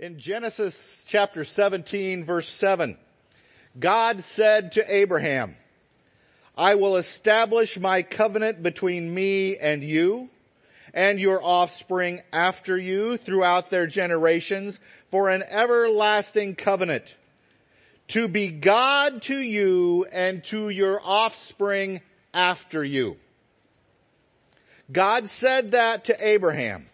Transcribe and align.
In 0.00 0.20
Genesis 0.20 1.04
chapter 1.08 1.42
17 1.42 2.24
verse 2.24 2.48
7, 2.48 2.96
God 3.80 4.20
said 4.20 4.70
to 4.72 4.94
Abraham, 4.94 5.56
I 6.56 6.76
will 6.76 6.96
establish 6.96 7.76
my 7.80 8.02
covenant 8.02 8.62
between 8.62 9.12
me 9.12 9.56
and 9.56 9.82
you 9.82 10.30
and 10.94 11.18
your 11.18 11.42
offspring 11.42 12.22
after 12.32 12.78
you 12.78 13.16
throughout 13.16 13.70
their 13.70 13.88
generations 13.88 14.78
for 15.08 15.30
an 15.30 15.42
everlasting 15.42 16.54
covenant 16.54 17.16
to 18.06 18.28
be 18.28 18.50
God 18.50 19.22
to 19.22 19.36
you 19.36 20.06
and 20.12 20.44
to 20.44 20.68
your 20.68 21.00
offspring 21.02 22.02
after 22.32 22.84
you. 22.84 23.16
God 24.92 25.28
said 25.28 25.72
that 25.72 26.04
to 26.04 26.24
Abraham. 26.24 26.88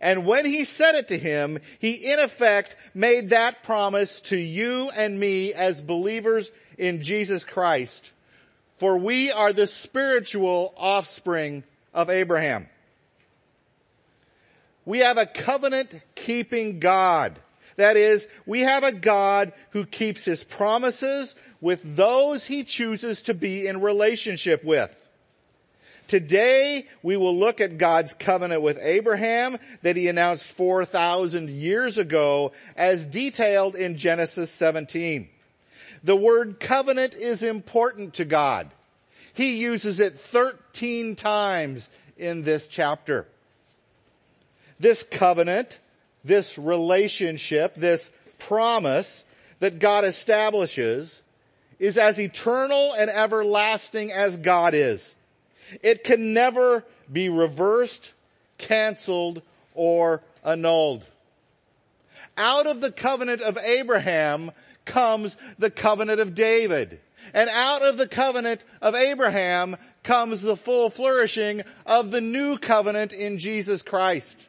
And 0.00 0.26
when 0.26 0.44
he 0.44 0.64
said 0.64 0.94
it 0.94 1.08
to 1.08 1.18
him, 1.18 1.58
he 1.78 2.12
in 2.12 2.18
effect 2.18 2.76
made 2.94 3.30
that 3.30 3.62
promise 3.62 4.20
to 4.22 4.36
you 4.36 4.90
and 4.94 5.18
me 5.18 5.52
as 5.54 5.80
believers 5.80 6.50
in 6.78 7.02
Jesus 7.02 7.44
Christ. 7.44 8.12
For 8.74 8.98
we 8.98 9.32
are 9.32 9.52
the 9.52 9.66
spiritual 9.66 10.74
offspring 10.76 11.64
of 11.94 12.10
Abraham. 12.10 12.68
We 14.84 15.00
have 15.00 15.18
a 15.18 15.26
covenant 15.26 15.94
keeping 16.14 16.78
God. 16.78 17.38
That 17.76 17.96
is, 17.96 18.28
we 18.46 18.60
have 18.60 18.84
a 18.84 18.92
God 18.92 19.52
who 19.70 19.84
keeps 19.84 20.24
his 20.24 20.44
promises 20.44 21.34
with 21.60 21.96
those 21.96 22.46
he 22.46 22.64
chooses 22.64 23.22
to 23.22 23.34
be 23.34 23.66
in 23.66 23.80
relationship 23.80 24.64
with. 24.64 25.05
Today, 26.08 26.86
we 27.02 27.16
will 27.16 27.36
look 27.36 27.60
at 27.60 27.78
God's 27.78 28.14
covenant 28.14 28.62
with 28.62 28.78
Abraham 28.80 29.58
that 29.82 29.96
he 29.96 30.08
announced 30.08 30.50
4,000 30.52 31.50
years 31.50 31.98
ago 31.98 32.52
as 32.76 33.06
detailed 33.06 33.74
in 33.74 33.96
Genesis 33.96 34.50
17. 34.52 35.28
The 36.04 36.16
word 36.16 36.60
covenant 36.60 37.14
is 37.14 37.42
important 37.42 38.14
to 38.14 38.24
God. 38.24 38.70
He 39.34 39.56
uses 39.56 39.98
it 39.98 40.20
13 40.20 41.16
times 41.16 41.90
in 42.16 42.44
this 42.44 42.68
chapter. 42.68 43.26
This 44.78 45.02
covenant, 45.02 45.80
this 46.24 46.56
relationship, 46.56 47.74
this 47.74 48.12
promise 48.38 49.24
that 49.58 49.80
God 49.80 50.04
establishes 50.04 51.22
is 51.78 51.98
as 51.98 52.20
eternal 52.20 52.94
and 52.94 53.10
everlasting 53.10 54.12
as 54.12 54.38
God 54.38 54.74
is. 54.74 55.14
It 55.82 56.04
can 56.04 56.32
never 56.32 56.84
be 57.10 57.28
reversed, 57.28 58.12
canceled, 58.58 59.42
or 59.74 60.22
annulled. 60.44 61.04
Out 62.36 62.66
of 62.66 62.80
the 62.80 62.92
covenant 62.92 63.40
of 63.42 63.58
Abraham 63.58 64.52
comes 64.84 65.36
the 65.58 65.70
covenant 65.70 66.20
of 66.20 66.34
David. 66.34 67.00
And 67.34 67.50
out 67.50 67.82
of 67.82 67.96
the 67.96 68.08
covenant 68.08 68.60
of 68.80 68.94
Abraham 68.94 69.76
comes 70.02 70.42
the 70.42 70.56
full 70.56 70.90
flourishing 70.90 71.62
of 71.84 72.10
the 72.10 72.20
new 72.20 72.56
covenant 72.56 73.12
in 73.12 73.38
Jesus 73.38 73.82
Christ. 73.82 74.46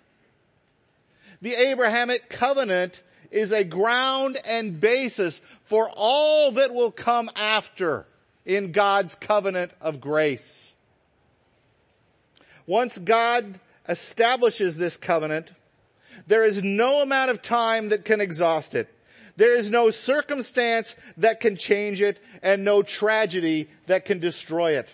The 1.42 1.54
Abrahamic 1.54 2.30
covenant 2.30 3.02
is 3.32 3.52
a 3.52 3.64
ground 3.64 4.38
and 4.46 4.80
basis 4.80 5.42
for 5.64 5.90
all 5.94 6.52
that 6.54 6.74
will 6.74 6.92
come 6.92 7.30
after 7.36 8.06
in 8.46 8.72
God's 8.72 9.16
covenant 9.16 9.72
of 9.82 10.00
grace. 10.00 10.74
Once 12.68 12.98
God 13.00 13.60
establishes 13.90 14.76
this 14.78 14.98
covenant, 14.98 15.54
there 16.28 16.46
is 16.46 16.64
no 16.64 17.02
amount 17.02 17.32
of 17.32 17.42
time 17.42 17.90
that 17.90 18.06
can 18.06 18.22
exhaust 18.22 18.76
it. 18.76 18.94
There 19.38 19.58
is 19.58 19.72
no 19.72 19.90
circumstance 19.90 20.96
that 21.18 21.40
can 21.40 21.56
change 21.56 22.02
it 22.02 22.20
and 22.42 22.66
no 22.66 22.82
tragedy 22.82 23.70
that 23.86 24.04
can 24.04 24.20
destroy 24.20 24.78
it. 24.78 24.94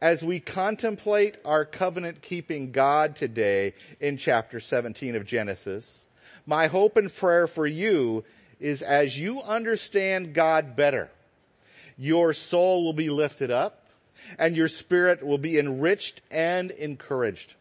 As 0.00 0.22
we 0.22 0.38
contemplate 0.38 1.38
our 1.44 1.64
covenant 1.64 2.22
keeping 2.22 2.70
God 2.70 3.16
today 3.16 3.74
in 4.00 4.16
chapter 4.16 4.60
17 4.60 5.16
of 5.16 5.26
Genesis, 5.26 6.06
my 6.46 6.68
hope 6.68 6.96
and 6.96 7.12
prayer 7.12 7.48
for 7.48 7.66
you 7.66 8.24
is 8.60 8.82
as 8.82 9.18
you 9.18 9.42
understand 9.42 10.34
God 10.34 10.76
better, 10.76 11.10
your 11.96 12.32
soul 12.32 12.84
will 12.84 12.92
be 12.92 13.10
lifted 13.10 13.50
up, 13.50 13.87
and 14.38 14.56
your 14.56 14.68
spirit 14.68 15.24
will 15.24 15.38
be 15.38 15.58
enriched 15.58 16.22
and 16.30 16.70
encouraged. 16.70 17.54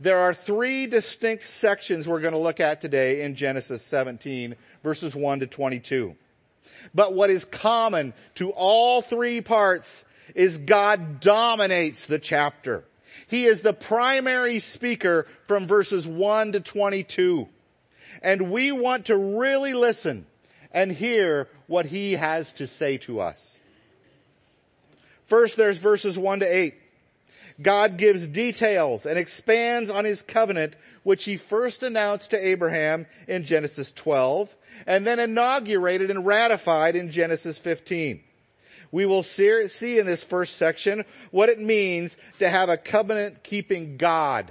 There 0.00 0.18
are 0.18 0.32
three 0.32 0.86
distinct 0.86 1.42
sections 1.42 2.06
we're 2.06 2.20
going 2.20 2.32
to 2.32 2.38
look 2.38 2.60
at 2.60 2.80
today 2.80 3.22
in 3.22 3.34
Genesis 3.34 3.82
17 3.82 4.54
verses 4.82 5.16
1 5.16 5.40
to 5.40 5.46
22. 5.46 6.14
But 6.94 7.14
what 7.14 7.30
is 7.30 7.44
common 7.44 8.14
to 8.36 8.50
all 8.50 9.02
three 9.02 9.40
parts 9.40 10.04
is 10.34 10.58
God 10.58 11.20
dominates 11.20 12.06
the 12.06 12.18
chapter. 12.18 12.84
He 13.26 13.44
is 13.44 13.62
the 13.62 13.72
primary 13.72 14.58
speaker 14.58 15.26
from 15.46 15.66
verses 15.66 16.06
1 16.06 16.52
to 16.52 16.60
22. 16.60 17.48
And 18.22 18.50
we 18.50 18.72
want 18.72 19.06
to 19.06 19.16
really 19.16 19.74
listen 19.74 20.26
and 20.72 20.92
hear 20.92 21.48
what 21.66 21.86
he 21.86 22.12
has 22.12 22.52
to 22.54 22.66
say 22.66 22.98
to 22.98 23.20
us. 23.20 23.57
First, 25.28 25.56
there's 25.56 25.78
verses 25.78 26.18
1 26.18 26.40
to 26.40 26.46
8. 26.46 26.74
God 27.60 27.96
gives 27.98 28.26
details 28.26 29.04
and 29.04 29.18
expands 29.18 29.90
on 29.90 30.04
his 30.04 30.22
covenant, 30.22 30.74
which 31.02 31.24
he 31.24 31.36
first 31.36 31.82
announced 31.82 32.30
to 32.30 32.46
Abraham 32.46 33.06
in 33.26 33.44
Genesis 33.44 33.92
12, 33.92 34.56
and 34.86 35.06
then 35.06 35.18
inaugurated 35.18 36.10
and 36.10 36.24
ratified 36.24 36.96
in 36.96 37.10
Genesis 37.10 37.58
15. 37.58 38.22
We 38.90 39.04
will 39.04 39.22
see 39.22 39.98
in 39.98 40.06
this 40.06 40.24
first 40.24 40.56
section 40.56 41.04
what 41.30 41.50
it 41.50 41.60
means 41.60 42.16
to 42.38 42.48
have 42.48 42.70
a 42.70 42.78
covenant 42.78 43.42
keeping 43.42 43.98
God. 43.98 44.50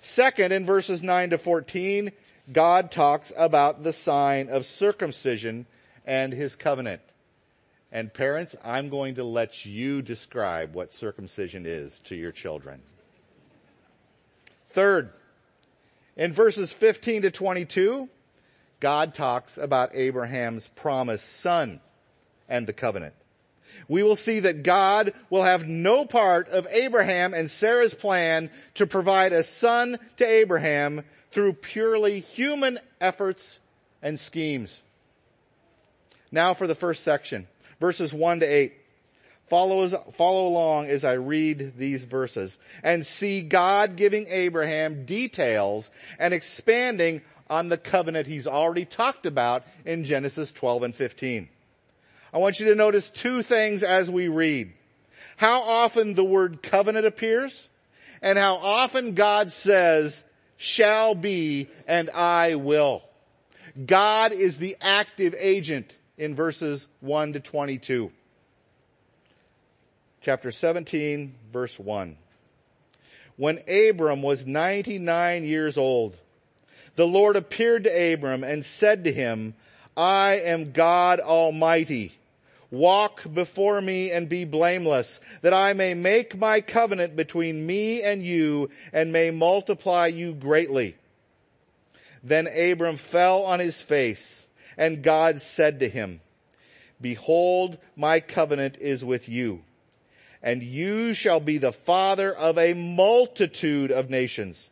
Second, 0.00 0.52
in 0.52 0.66
verses 0.66 1.02
9 1.02 1.30
to 1.30 1.38
14, 1.38 2.12
God 2.52 2.90
talks 2.90 3.32
about 3.36 3.82
the 3.82 3.94
sign 3.94 4.50
of 4.50 4.66
circumcision 4.66 5.64
and 6.04 6.34
his 6.34 6.54
covenant. 6.54 7.00
And 7.90 8.12
parents, 8.12 8.54
I'm 8.64 8.90
going 8.90 9.14
to 9.14 9.24
let 9.24 9.64
you 9.64 10.02
describe 10.02 10.74
what 10.74 10.92
circumcision 10.92 11.64
is 11.64 11.98
to 12.00 12.14
your 12.14 12.32
children. 12.32 12.82
Third, 14.68 15.10
in 16.16 16.32
verses 16.32 16.72
15 16.72 17.22
to 17.22 17.30
22, 17.30 18.08
God 18.80 19.14
talks 19.14 19.56
about 19.56 19.94
Abraham's 19.94 20.68
promised 20.68 21.40
son 21.40 21.80
and 22.48 22.66
the 22.66 22.72
covenant. 22.72 23.14
We 23.88 24.02
will 24.02 24.16
see 24.16 24.40
that 24.40 24.62
God 24.62 25.14
will 25.30 25.42
have 25.42 25.66
no 25.66 26.04
part 26.04 26.48
of 26.48 26.66
Abraham 26.70 27.34
and 27.34 27.50
Sarah's 27.50 27.94
plan 27.94 28.50
to 28.74 28.86
provide 28.86 29.32
a 29.32 29.42
son 29.42 29.98
to 30.16 30.26
Abraham 30.26 31.04
through 31.30 31.54
purely 31.54 32.20
human 32.20 32.78
efforts 33.00 33.60
and 34.02 34.18
schemes. 34.18 34.82
Now 36.30 36.54
for 36.54 36.66
the 36.66 36.74
first 36.74 37.02
section 37.02 37.46
verses 37.80 38.12
1 38.12 38.40
to 38.40 38.46
8. 38.46 38.72
Follow, 39.46 39.86
follow 39.88 40.46
along 40.48 40.88
as 40.88 41.04
I 41.04 41.14
read 41.14 41.74
these 41.78 42.04
verses 42.04 42.58
and 42.82 43.06
see 43.06 43.40
God 43.40 43.96
giving 43.96 44.26
Abraham 44.28 45.06
details 45.06 45.90
and 46.18 46.34
expanding 46.34 47.22
on 47.48 47.70
the 47.70 47.78
covenant 47.78 48.26
he's 48.26 48.46
already 48.46 48.84
talked 48.84 49.24
about 49.24 49.64
in 49.86 50.04
Genesis 50.04 50.52
12 50.52 50.82
and 50.82 50.94
15. 50.94 51.48
I 52.32 52.38
want 52.38 52.60
you 52.60 52.66
to 52.66 52.74
notice 52.74 53.08
two 53.08 53.42
things 53.42 53.82
as 53.82 54.10
we 54.10 54.28
read. 54.28 54.72
How 55.38 55.62
often 55.62 56.12
the 56.12 56.24
word 56.24 56.62
covenant 56.62 57.06
appears 57.06 57.70
and 58.20 58.38
how 58.38 58.56
often 58.56 59.14
God 59.14 59.50
says, 59.50 60.24
shall 60.56 61.14
be 61.14 61.68
and 61.86 62.10
I 62.10 62.56
will. 62.56 63.02
God 63.86 64.32
is 64.32 64.56
the 64.56 64.76
active 64.80 65.34
agent 65.38 65.96
in 66.18 66.34
verses 66.34 66.88
1 67.00 67.34
to 67.34 67.40
22. 67.40 68.12
Chapter 70.20 70.50
17, 70.50 71.34
verse 71.52 71.78
1. 71.78 72.16
When 73.36 73.60
Abram 73.68 74.20
was 74.20 74.44
99 74.44 75.44
years 75.44 75.78
old, 75.78 76.16
the 76.96 77.06
Lord 77.06 77.36
appeared 77.36 77.84
to 77.84 78.12
Abram 78.12 78.42
and 78.42 78.64
said 78.64 79.04
to 79.04 79.12
him, 79.12 79.54
I 79.96 80.40
am 80.44 80.72
God 80.72 81.20
Almighty. 81.20 82.12
Walk 82.70 83.22
before 83.32 83.80
me 83.80 84.10
and 84.10 84.28
be 84.28 84.44
blameless, 84.44 85.20
that 85.42 85.54
I 85.54 85.72
may 85.72 85.94
make 85.94 86.36
my 86.36 86.60
covenant 86.60 87.14
between 87.16 87.64
me 87.64 88.02
and 88.02 88.22
you 88.22 88.70
and 88.92 89.12
may 89.12 89.30
multiply 89.30 90.08
you 90.08 90.34
greatly. 90.34 90.96
Then 92.22 92.48
Abram 92.48 92.96
fell 92.96 93.44
on 93.44 93.60
his 93.60 93.80
face 93.80 94.47
and 94.78 95.02
God 95.02 95.42
said 95.42 95.80
to 95.80 95.88
him, 95.88 96.22
behold, 96.98 97.76
my 97.94 98.20
covenant 98.20 98.78
is 98.80 99.04
with 99.04 99.28
you 99.28 99.62
and 100.42 100.62
you 100.62 101.14
shall 101.14 101.40
be 101.40 101.58
the 101.58 101.72
father 101.72 102.32
of 102.32 102.58
a 102.58 102.74
multitude 102.74 103.90
of 103.90 104.10
nations. 104.10 104.70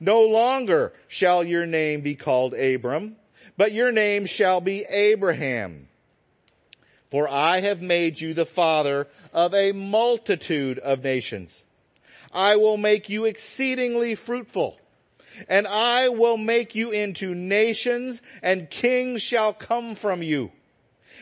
No 0.00 0.22
longer 0.22 0.92
shall 1.08 1.44
your 1.44 1.66
name 1.66 2.00
be 2.00 2.14
called 2.14 2.54
Abram, 2.54 3.16
but 3.56 3.72
your 3.72 3.92
name 3.92 4.26
shall 4.26 4.60
be 4.60 4.84
Abraham. 4.88 5.88
For 7.10 7.28
I 7.28 7.60
have 7.60 7.82
made 7.82 8.20
you 8.20 8.32
the 8.32 8.46
father 8.46 9.06
of 9.32 9.54
a 9.54 9.72
multitude 9.72 10.78
of 10.78 11.04
nations. 11.04 11.62
I 12.32 12.56
will 12.56 12.78
make 12.78 13.10
you 13.10 13.26
exceedingly 13.26 14.14
fruitful 14.14 14.78
and 15.48 15.66
I 15.66 16.08
will 16.08 16.36
make 16.36 16.74
you 16.74 16.90
into 16.90 17.34
nations 17.34 18.22
and 18.42 18.70
kings 18.70 19.22
shall 19.22 19.52
come 19.52 19.94
from 19.94 20.22
you. 20.22 20.50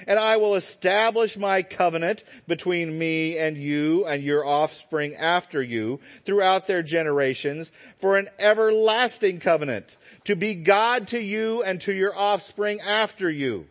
And 0.07 0.19
I 0.19 0.39
will 0.39 0.55
establish 0.55 1.37
my 1.37 1.63
covenant 1.63 2.25
between 2.49 2.99
me 2.99 3.37
and 3.37 3.57
you 3.57 4.07
and 4.07 4.23
your 4.23 4.47
offspring 4.47 5.15
after 5.15 5.63
you 5.63 6.01
throughout 6.25 6.67
their 6.67 6.83
generations 6.83 7.71
for 7.99 8.17
an 8.17 8.29
everlasting 8.39 9.41
covenant 9.41 9.97
to 10.25 10.37
be 10.37 10.55
God 10.55 11.09
to 11.09 11.21
you 11.21 11.63
and 11.63 11.81
to 11.83 11.93
your 11.93 12.17
offspring 12.17 12.81
after 12.81 13.31
you 13.31 13.67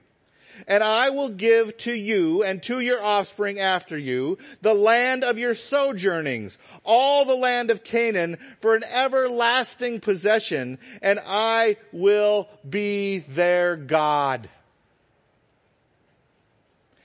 and 0.67 0.83
I 0.83 1.09
will 1.09 1.29
give 1.29 1.77
to 1.79 1.94
you 1.94 2.44
and 2.44 2.61
to 2.63 2.79
your 2.79 3.03
offspring 3.03 3.59
after 3.59 3.97
you 3.97 4.38
the 4.61 4.73
land 4.73 5.23
of 5.23 5.38
your 5.38 5.53
sojournings, 5.53 6.57
all 6.83 7.25
the 7.25 7.35
land 7.35 7.71
of 7.71 7.83
Canaan 7.83 8.38
for 8.59 8.75
an 8.75 8.83
everlasting 8.83 10.00
possession, 10.00 10.77
and 11.01 11.19
I 11.25 11.77
will 11.91 12.47
be 12.67 13.19
their 13.19 13.75
God. 13.75 14.50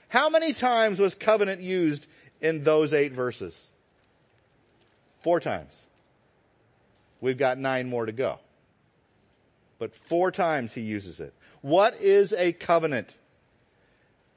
How 0.09 0.29
many 0.29 0.53
times 0.53 0.99
was 0.99 1.13
covenant 1.15 1.61
used 1.61 2.07
in 2.41 2.63
those 2.63 2.93
eight 2.93 3.11
verses? 3.11 3.67
Four 5.21 5.39
times. 5.39 5.81
We've 7.19 7.37
got 7.37 7.57
nine 7.57 7.89
more 7.89 8.05
to 8.05 8.11
go. 8.11 8.39
But 9.79 9.95
four 9.95 10.31
times 10.31 10.73
he 10.73 10.81
uses 10.81 11.19
it. 11.19 11.33
What 11.61 11.99
is 11.99 12.31
a 12.31 12.53
covenant? 12.53 13.15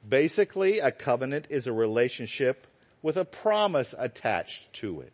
Basically, 0.07 0.79
a 0.79 0.91
covenant 0.91 1.47
is 1.49 1.67
a 1.67 1.73
relationship 1.73 2.67
with 3.01 3.17
a 3.17 3.25
promise 3.25 3.93
attached 3.97 4.73
to 4.73 5.01
it. 5.01 5.13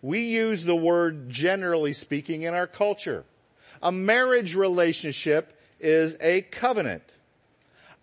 We 0.00 0.20
use 0.20 0.64
the 0.64 0.76
word 0.76 1.30
generally 1.30 1.92
speaking 1.92 2.42
in 2.42 2.54
our 2.54 2.66
culture. 2.66 3.24
A 3.82 3.92
marriage 3.92 4.54
relationship 4.56 5.58
is 5.80 6.16
a 6.20 6.42
covenant. 6.42 7.02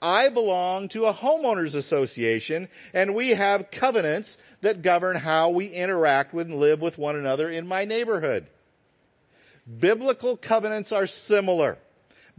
I 0.01 0.29
belong 0.29 0.87
to 0.89 1.05
a 1.05 1.13
homeowners 1.13 1.75
association 1.75 2.69
and 2.93 3.13
we 3.13 3.31
have 3.31 3.69
covenants 3.69 4.37
that 4.61 4.81
govern 4.81 5.17
how 5.17 5.49
we 5.49 5.67
interact 5.67 6.33
with 6.33 6.47
and 6.47 6.59
live 6.59 6.81
with 6.81 6.97
one 6.97 7.17
another 7.17 7.49
in 7.49 7.67
my 7.67 7.83
neighborhood. 7.83 8.47
Biblical 9.79 10.37
covenants 10.37 10.93
are 10.93 11.05
similar 11.05 11.77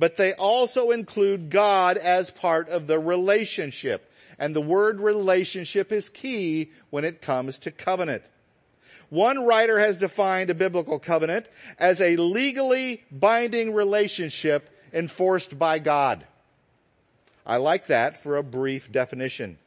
but 0.00 0.16
they 0.16 0.32
also 0.32 0.92
include 0.92 1.50
God 1.50 1.98
as 1.98 2.30
part 2.30 2.70
of 2.70 2.86
the 2.86 2.98
relationship. 2.98 4.10
And 4.38 4.56
the 4.56 4.60
word 4.62 4.98
relationship 4.98 5.92
is 5.92 6.08
key 6.08 6.70
when 6.88 7.04
it 7.04 7.20
comes 7.20 7.58
to 7.60 7.70
covenant. 7.70 8.22
One 9.10 9.44
writer 9.44 9.78
has 9.78 9.98
defined 9.98 10.48
a 10.48 10.54
biblical 10.54 10.98
covenant 10.98 11.46
as 11.78 12.00
a 12.00 12.16
legally 12.16 13.04
binding 13.12 13.74
relationship 13.74 14.70
enforced 14.90 15.58
by 15.58 15.78
God. 15.78 16.24
I 17.44 17.58
like 17.58 17.88
that 17.88 18.22
for 18.22 18.38
a 18.38 18.42
brief 18.42 18.90
definition. 18.90 19.58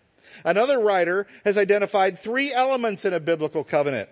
Another 0.43 0.79
writer 0.79 1.27
has 1.45 1.59
identified 1.59 2.17
three 2.17 2.51
elements 2.51 3.05
in 3.05 3.13
a 3.13 3.19
biblical 3.19 3.63
covenant. 3.63 4.09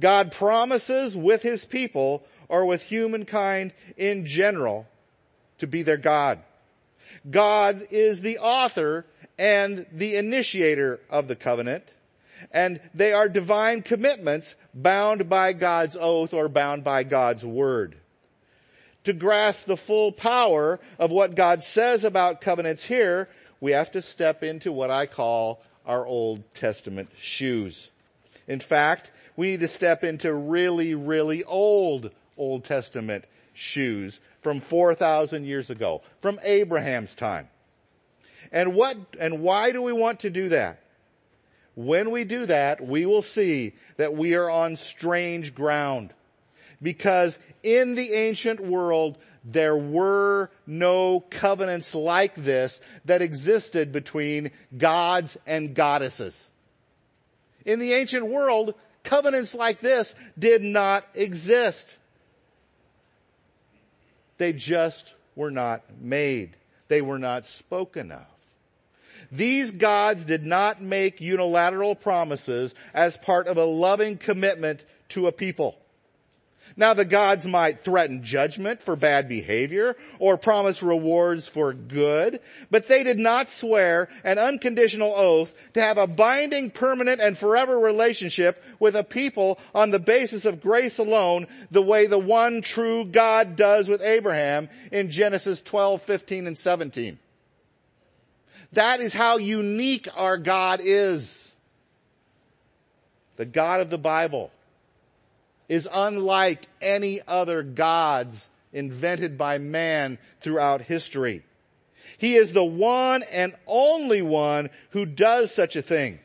God 0.00 0.32
promises 0.32 1.14
with 1.14 1.42
his 1.42 1.66
people 1.66 2.24
or 2.48 2.64
with 2.64 2.84
humankind 2.84 3.74
in 3.98 4.24
general 4.24 4.86
to 5.58 5.66
be 5.66 5.82
their 5.82 5.96
God. 5.96 6.40
God 7.30 7.86
is 7.90 8.20
the 8.20 8.38
author 8.38 9.06
and 9.38 9.86
the 9.92 10.16
initiator 10.16 11.00
of 11.10 11.28
the 11.28 11.36
covenant, 11.36 11.84
and 12.52 12.80
they 12.94 13.12
are 13.12 13.28
divine 13.28 13.82
commitments 13.82 14.56
bound 14.74 15.28
by 15.28 15.52
God's 15.52 15.96
oath 15.98 16.34
or 16.34 16.48
bound 16.48 16.84
by 16.84 17.02
God's 17.04 17.44
word. 17.44 17.96
To 19.04 19.12
grasp 19.12 19.66
the 19.66 19.76
full 19.76 20.12
power 20.12 20.80
of 20.98 21.10
what 21.10 21.34
God 21.34 21.62
says 21.62 22.04
about 22.04 22.40
covenants 22.40 22.84
here, 22.84 23.28
we 23.60 23.72
have 23.72 23.92
to 23.92 24.02
step 24.02 24.42
into 24.42 24.72
what 24.72 24.90
I 24.90 25.06
call 25.06 25.62
our 25.86 26.06
Old 26.06 26.42
Testament 26.54 27.10
shoes. 27.18 27.90
In 28.46 28.60
fact, 28.60 29.10
we 29.36 29.48
need 29.48 29.60
to 29.60 29.68
step 29.68 30.04
into 30.04 30.32
really, 30.32 30.94
really 30.94 31.44
old 31.44 32.10
Old 32.36 32.64
Testament 32.64 33.24
shoes 33.52 34.20
from 34.44 34.60
4,000 34.60 35.44
years 35.44 35.70
ago, 35.70 36.02
from 36.20 36.38
Abraham's 36.44 37.16
time. 37.16 37.48
And 38.52 38.74
what, 38.74 38.96
and 39.18 39.40
why 39.40 39.72
do 39.72 39.82
we 39.82 39.92
want 39.92 40.20
to 40.20 40.30
do 40.30 40.50
that? 40.50 40.80
When 41.74 42.12
we 42.12 42.22
do 42.24 42.46
that, 42.46 42.80
we 42.80 43.06
will 43.06 43.22
see 43.22 43.72
that 43.96 44.14
we 44.14 44.36
are 44.36 44.48
on 44.48 44.76
strange 44.76 45.54
ground. 45.54 46.12
Because 46.80 47.38
in 47.62 47.94
the 47.94 48.12
ancient 48.12 48.60
world, 48.60 49.18
there 49.44 49.76
were 49.76 50.50
no 50.66 51.20
covenants 51.20 51.94
like 51.94 52.34
this 52.34 52.80
that 53.06 53.22
existed 53.22 53.92
between 53.92 54.50
gods 54.76 55.36
and 55.46 55.74
goddesses. 55.74 56.50
In 57.64 57.78
the 57.78 57.94
ancient 57.94 58.26
world, 58.28 58.74
covenants 59.02 59.54
like 59.54 59.80
this 59.80 60.14
did 60.38 60.62
not 60.62 61.06
exist. 61.14 61.98
They 64.38 64.52
just 64.52 65.14
were 65.36 65.50
not 65.50 65.82
made. 66.00 66.56
They 66.88 67.00
were 67.00 67.18
not 67.18 67.46
spoken 67.46 68.12
of. 68.12 68.26
These 69.32 69.72
gods 69.72 70.24
did 70.24 70.44
not 70.44 70.82
make 70.82 71.20
unilateral 71.20 71.94
promises 71.94 72.74
as 72.92 73.16
part 73.16 73.48
of 73.48 73.56
a 73.56 73.64
loving 73.64 74.16
commitment 74.16 74.84
to 75.10 75.26
a 75.26 75.32
people. 75.32 75.76
Now 76.76 76.92
the 76.92 77.04
gods 77.04 77.46
might 77.46 77.80
threaten 77.80 78.24
judgment 78.24 78.82
for 78.82 78.96
bad 78.96 79.28
behavior 79.28 79.96
or 80.18 80.36
promise 80.36 80.82
rewards 80.82 81.46
for 81.46 81.72
good, 81.72 82.40
but 82.68 82.88
they 82.88 83.04
did 83.04 83.18
not 83.18 83.48
swear 83.48 84.08
an 84.24 84.38
unconditional 84.38 85.12
oath 85.14 85.54
to 85.74 85.80
have 85.80 85.98
a 85.98 86.08
binding, 86.08 86.72
permanent, 86.72 87.20
and 87.20 87.38
forever 87.38 87.78
relationship 87.78 88.60
with 88.80 88.96
a 88.96 89.04
people 89.04 89.60
on 89.72 89.92
the 89.92 90.00
basis 90.00 90.44
of 90.44 90.60
grace 90.60 90.98
alone, 90.98 91.46
the 91.70 91.82
way 91.82 92.06
the 92.06 92.18
one 92.18 92.60
true 92.60 93.04
God 93.04 93.54
does 93.54 93.88
with 93.88 94.02
Abraham 94.02 94.68
in 94.90 95.12
Genesis 95.12 95.62
12, 95.62 96.02
15, 96.02 96.48
and 96.48 96.58
17. 96.58 97.18
That 98.72 98.98
is 98.98 99.14
how 99.14 99.38
unique 99.38 100.08
our 100.16 100.36
God 100.36 100.80
is. 100.82 101.54
The 103.36 103.46
God 103.46 103.80
of 103.80 103.90
the 103.90 103.98
Bible 103.98 104.50
is 105.68 105.88
unlike 105.92 106.66
any 106.80 107.20
other 107.26 107.62
gods 107.62 108.50
invented 108.72 109.38
by 109.38 109.58
man 109.58 110.18
throughout 110.40 110.82
history. 110.82 111.42
He 112.18 112.34
is 112.34 112.52
the 112.52 112.64
one 112.64 113.22
and 113.32 113.54
only 113.66 114.22
one 114.22 114.70
who 114.90 115.06
does 115.06 115.54
such 115.54 115.76
a 115.76 115.82
thing. 115.82 116.20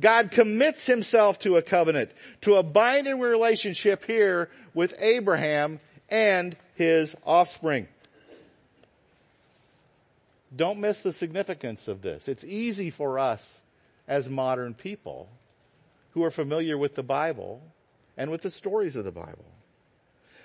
God 0.00 0.30
commits 0.30 0.86
himself 0.86 1.38
to 1.40 1.56
a 1.56 1.62
covenant, 1.62 2.10
to 2.42 2.54
a 2.54 2.62
binding 2.62 3.20
relationship 3.20 4.04
here 4.04 4.48
with 4.74 4.94
Abraham 5.00 5.80
and 6.08 6.56
his 6.74 7.16
offspring. 7.24 7.88
Don't 10.54 10.80
miss 10.80 11.02
the 11.02 11.12
significance 11.12 11.88
of 11.88 12.02
this. 12.02 12.28
It's 12.28 12.44
easy 12.44 12.90
for 12.90 13.18
us 13.18 13.60
as 14.06 14.28
modern 14.28 14.74
people 14.74 15.28
who 16.10 16.24
are 16.24 16.30
familiar 16.30 16.76
with 16.76 16.94
the 16.94 17.02
Bible 17.02 17.62
and 18.16 18.30
with 18.30 18.42
the 18.42 18.50
stories 18.50 18.96
of 18.96 19.04
the 19.04 19.12
Bible. 19.12 19.44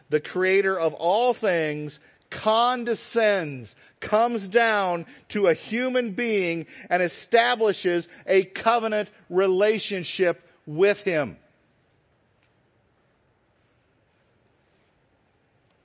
The 0.10 0.20
creator 0.22 0.80
of 0.80 0.94
all 0.94 1.34
things 1.34 2.00
condescends, 2.30 3.76
comes 4.00 4.48
down 4.48 5.06
to 5.30 5.48
a 5.48 5.54
human 5.54 6.12
being 6.12 6.66
and 6.90 7.02
establishes 7.02 8.10
a 8.26 8.44
covenant 8.44 9.10
relationship 9.30 10.42
with 10.66 11.04
him. 11.04 11.38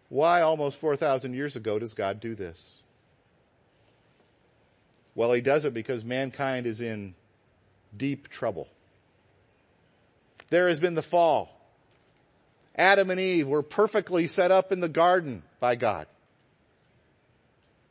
Why 0.08 0.42
almost 0.42 0.78
4,000 0.78 1.32
years 1.32 1.56
ago 1.56 1.78
does 1.78 1.94
God 1.94 2.20
do 2.20 2.34
this? 2.34 2.82
Well, 5.14 5.32
he 5.32 5.40
does 5.40 5.64
it 5.64 5.72
because 5.72 6.04
mankind 6.04 6.66
is 6.66 6.80
in 6.80 7.14
deep 7.96 8.28
trouble. 8.28 8.68
There 10.50 10.68
has 10.68 10.80
been 10.80 10.94
the 10.94 11.02
fall. 11.02 11.61
Adam 12.76 13.10
and 13.10 13.20
Eve 13.20 13.46
were 13.46 13.62
perfectly 13.62 14.26
set 14.26 14.50
up 14.50 14.72
in 14.72 14.80
the 14.80 14.88
garden 14.88 15.42
by 15.60 15.74
God. 15.74 16.06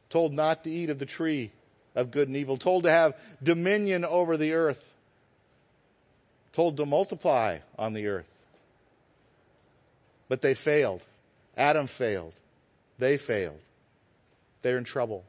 Told 0.09 0.33
not 0.33 0.63
to 0.63 0.69
eat 0.69 0.89
of 0.89 1.00
the 1.00 1.05
tree 1.05 1.51
of 1.95 2.11
good 2.11 2.27
and 2.27 2.38
evil. 2.38 2.57
Told 2.57 2.83
to 2.83 2.91
have 2.91 3.15
dominion 3.41 4.03
over 4.03 4.38
the 4.38 4.53
earth. 4.53 4.93
Told 6.53 6.77
to 6.77 6.85
multiply 6.85 7.59
on 7.77 7.93
the 7.93 8.07
earth. 8.07 8.25
But 10.27 10.41
they 10.41 10.53
failed. 10.53 11.03
Adam 11.55 11.88
failed. 11.88 12.33
They 12.97 13.17
failed. 13.17 13.59
They're 14.61 14.77
in 14.77 14.83
trouble. 14.83 15.23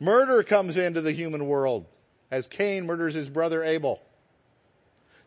Murder 0.00 0.42
comes 0.42 0.76
into 0.76 1.00
the 1.00 1.12
human 1.12 1.46
world 1.46 1.86
as 2.30 2.46
Cain 2.46 2.86
murders 2.86 3.14
his 3.14 3.28
brother 3.28 3.64
Abel. 3.64 4.00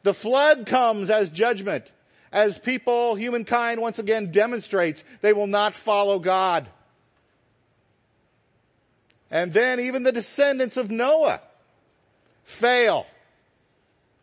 The 0.04 0.14
flood 0.14 0.66
comes 0.66 1.10
as 1.10 1.32
judgment 1.32 1.86
as 2.32 2.58
people, 2.58 3.16
humankind 3.16 3.82
once 3.82 4.00
again 4.00 4.32
demonstrates 4.32 5.04
they 5.22 5.34
will 5.34 5.48
not 5.48 5.76
follow 5.76 6.20
God. 6.20 6.68
And 9.30 9.54
then 9.54 9.80
even 9.80 10.04
the 10.04 10.12
descendants 10.12 10.78
of 10.78 10.90
Noah 10.90 11.42
fail. 12.44 13.06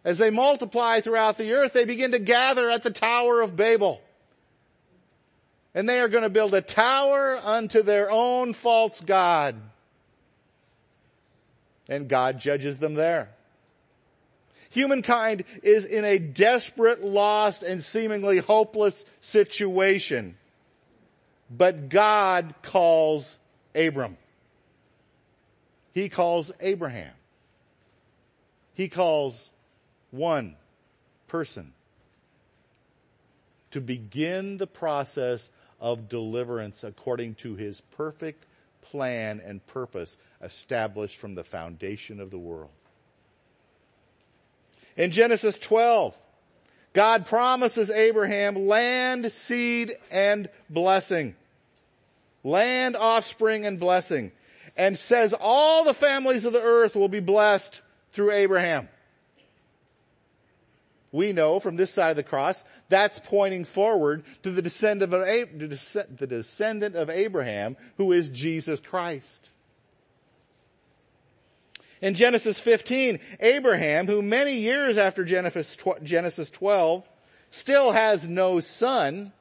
As 0.04 0.18
they 0.18 0.30
multiply 0.30 1.00
throughout 1.00 1.38
the 1.38 1.52
earth, 1.52 1.72
they 1.72 1.84
begin 1.84 2.12
to 2.12 2.18
gather 2.18 2.70
at 2.70 2.82
the 2.82 2.90
Tower 2.90 3.42
of 3.42 3.56
Babel. 3.56 4.00
And 5.74 5.88
they 5.88 6.00
are 6.00 6.08
going 6.08 6.22
to 6.22 6.30
build 6.30 6.54
a 6.54 6.60
tower 6.60 7.38
unto 7.42 7.82
their 7.82 8.10
own 8.10 8.52
false 8.52 9.00
God. 9.00 9.54
And 11.88 12.08
God 12.08 12.38
judges 12.38 12.78
them 12.78 12.94
there. 12.94 13.30
Humankind 14.70 15.44
is 15.62 15.84
in 15.84 16.04
a 16.04 16.18
desperate, 16.18 17.02
lost, 17.02 17.62
and 17.62 17.82
seemingly 17.82 18.38
hopeless 18.38 19.04
situation. 19.20 20.36
But 21.50 21.88
God 21.88 22.54
calls 22.62 23.38
Abram. 23.74 24.18
He 25.94 26.08
calls 26.08 26.52
Abraham. 26.60 27.12
He 28.74 28.88
calls 28.88 29.50
one 30.10 30.56
person 31.26 31.72
to 33.70 33.80
begin 33.80 34.58
the 34.58 34.66
process 34.66 35.50
of 35.80 36.08
deliverance 36.08 36.84
according 36.84 37.34
to 37.36 37.54
his 37.56 37.80
perfect 37.80 38.44
plan 38.82 39.40
and 39.44 39.66
purpose 39.66 40.18
established 40.42 41.16
from 41.16 41.34
the 41.34 41.44
foundation 41.44 42.20
of 42.20 42.30
the 42.30 42.38
world. 42.38 42.70
In 44.98 45.10
Genesis 45.12 45.58
12, 45.58 46.20
God 46.92 47.24
promises 47.24 47.88
Abraham 47.88 48.66
land, 48.66 49.32
seed, 49.32 49.96
and 50.10 50.50
blessing. 50.68 51.36
Land, 52.44 52.96
offspring, 52.96 53.64
and 53.64 53.80
blessing. 53.80 54.32
And 54.76 54.98
says 54.98 55.32
all 55.38 55.84
the 55.84 55.94
families 55.94 56.44
of 56.44 56.52
the 56.52 56.60
earth 56.60 56.96
will 56.96 57.08
be 57.08 57.20
blessed 57.20 57.80
through 58.10 58.32
Abraham. 58.32 58.88
We 61.10 61.32
know 61.32 61.58
from 61.60 61.76
this 61.76 61.90
side 61.92 62.10
of 62.10 62.16
the 62.16 62.22
cross, 62.22 62.64
that's 62.88 63.18
pointing 63.18 63.64
forward 63.64 64.24
to 64.42 64.50
the 64.50 64.60
descendant 64.60 65.12
of, 66.96 67.10
Abraham, 67.10 67.76
who 67.96 68.12
is 68.12 68.30
Jesus 68.30 68.80
Christ. 68.80 69.50
In 72.00 72.14
Genesis 72.14 72.58
15, 72.58 73.18
Abraham, 73.40 74.06
who 74.06 74.22
many 74.22 74.58
years 74.58 74.96
after 74.96 75.24
Genesis 75.24 75.76
12 76.50 77.08
still 77.50 77.92
has 77.92 78.28
no 78.28 78.60
son, 78.60 79.32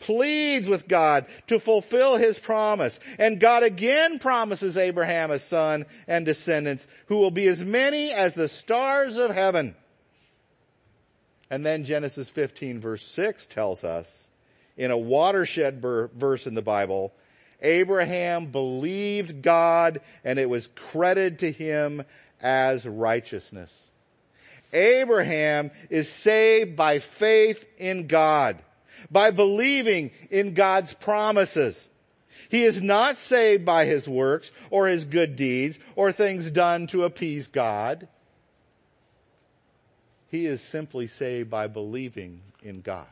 pleads 0.00 0.68
with 0.68 0.86
God 0.86 1.24
to 1.46 1.58
fulfill 1.58 2.16
his 2.16 2.38
promise. 2.38 3.00
And 3.18 3.40
God 3.40 3.62
again 3.62 4.18
promises 4.18 4.76
Abraham 4.76 5.30
a 5.30 5.38
son 5.38 5.86
and 6.06 6.26
descendants 6.26 6.86
who 7.06 7.16
will 7.16 7.30
be 7.30 7.46
as 7.48 7.64
many 7.64 8.12
as 8.12 8.34
the 8.34 8.48
stars 8.48 9.16
of 9.16 9.34
heaven. 9.34 9.74
And 11.50 11.64
then 11.64 11.84
Genesis 11.84 12.28
15 12.28 12.80
verse 12.80 13.04
6 13.06 13.46
tells 13.46 13.84
us 13.84 14.28
in 14.76 14.90
a 14.90 14.98
watershed 14.98 15.80
verse 15.80 16.46
in 16.46 16.54
the 16.54 16.62
Bible 16.62 17.14
Abraham 17.64 18.46
believed 18.46 19.42
God 19.42 20.00
and 20.22 20.38
it 20.38 20.48
was 20.48 20.68
credited 20.68 21.40
to 21.40 21.50
him 21.50 22.04
as 22.40 22.86
righteousness. 22.86 23.90
Abraham 24.72 25.70
is 25.88 26.12
saved 26.12 26.76
by 26.76 26.98
faith 26.98 27.66
in 27.78 28.06
God, 28.06 28.58
by 29.10 29.30
believing 29.30 30.10
in 30.30 30.54
God's 30.54 30.92
promises. 30.92 31.88
He 32.50 32.64
is 32.64 32.82
not 32.82 33.16
saved 33.16 33.64
by 33.64 33.86
his 33.86 34.08
works 34.08 34.52
or 34.70 34.88
his 34.88 35.06
good 35.06 35.34
deeds 35.34 35.78
or 35.96 36.12
things 36.12 36.50
done 36.50 36.86
to 36.88 37.04
appease 37.04 37.46
God. 37.46 38.08
He 40.30 40.46
is 40.46 40.60
simply 40.60 41.06
saved 41.06 41.48
by 41.48 41.68
believing 41.68 42.42
in 42.62 42.80
God. 42.80 43.06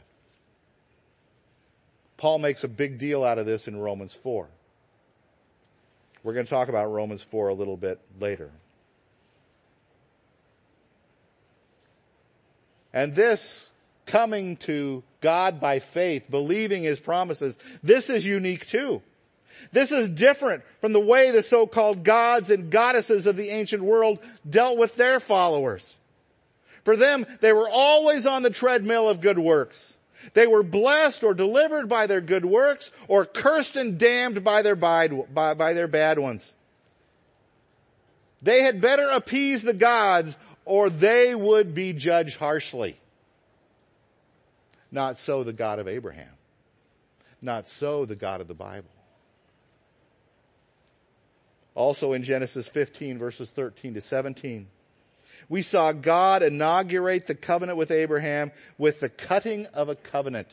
Paul 2.23 2.39
makes 2.39 2.63
a 2.63 2.69
big 2.69 2.99
deal 2.99 3.25
out 3.25 3.39
of 3.39 3.47
this 3.47 3.67
in 3.67 3.77
Romans 3.77 4.15
4. 4.15 4.47
We're 6.23 6.35
going 6.35 6.47
to 6.47 6.51
talk 6.51 6.69
about 6.69 6.87
Romans 6.93 7.21
4 7.21 7.49
a 7.49 7.55
little 7.55 7.77
bit 7.77 7.99
later. 8.21 8.53
And 12.93 13.13
this 13.17 13.73
coming 14.07 14.57
to 14.59 15.03
God 15.21 15.61
by 15.61 15.81
faith, 15.81 16.31
believing 16.31 16.85
his 16.85 17.01
promises, 17.01 17.59
this 17.83 18.09
is 18.09 18.25
unique 18.25 18.69
too. 18.69 19.03
This 19.73 19.91
is 19.91 20.09
different 20.09 20.63
from 20.81 20.93
the 20.93 21.01
way 21.01 21.33
the 21.33 21.43
so-called 21.43 22.05
gods 22.05 22.51
and 22.51 22.71
goddesses 22.71 23.27
of 23.27 23.35
the 23.35 23.51
ancient 23.51 23.83
world 23.83 24.21
dealt 24.49 24.79
with 24.79 24.95
their 24.95 25.19
followers. 25.19 25.97
For 26.85 26.95
them, 26.95 27.27
they 27.41 27.53
were 27.53 27.69
always 27.69 28.27
on 28.27 28.45
the 28.45 28.51
treadmill 28.51 29.09
of 29.09 29.21
good 29.21 29.41
works. 29.41 29.99
They 30.35 30.47
were 30.47 30.63
blessed 30.63 31.25
or 31.25 31.35
delivered 31.35 31.89
by 31.89 32.07
their 32.07 32.21
good 32.21 32.45
works 32.45 32.91
or 33.09 33.25
cursed 33.25 33.77
and 33.77 33.99
damned 33.99 34.45
by 34.45 34.63
their 34.63 34.77
bad, 34.77 35.35
by, 35.35 35.55
by 35.55 35.73
their 35.73 35.89
bad 35.89 36.19
ones. 36.19 36.53
They 38.41 38.63
had 38.63 38.81
better 38.81 39.09
appease 39.09 39.63
the 39.63 39.75
gods 39.75 40.37
or 40.65 40.91
they 40.91 41.35
would 41.35 41.75
be 41.75 41.93
judged 41.93 42.39
harshly. 42.39 42.99
Not 44.91 45.19
so 45.19 45.43
the 45.43 45.53
God 45.53 45.79
of 45.79 45.89
Abraham. 45.89 46.29
Not 47.41 47.69
so 47.69 48.05
the 48.05 48.15
God 48.15 48.41
of 48.41 48.49
the 48.49 48.55
Bible. 48.55 48.91
Also 51.75 52.13
in 52.13 52.23
Genesis 52.23 52.69
15 52.69 53.19
verses 53.19 53.51
13 53.51 53.95
to 53.95 54.01
17 54.01 54.67
we 55.49 55.63
saw 55.63 55.93
God 55.93 56.43
inaugurate 56.43 57.27
the 57.27 57.35
covenant 57.35 57.79
with 57.79 57.91
Abraham 57.91 58.53
with 58.79 59.01
the 59.01 59.09
cutting 59.09 59.67
of 59.67 59.89
a 59.89 59.95
covenant. 59.95 60.49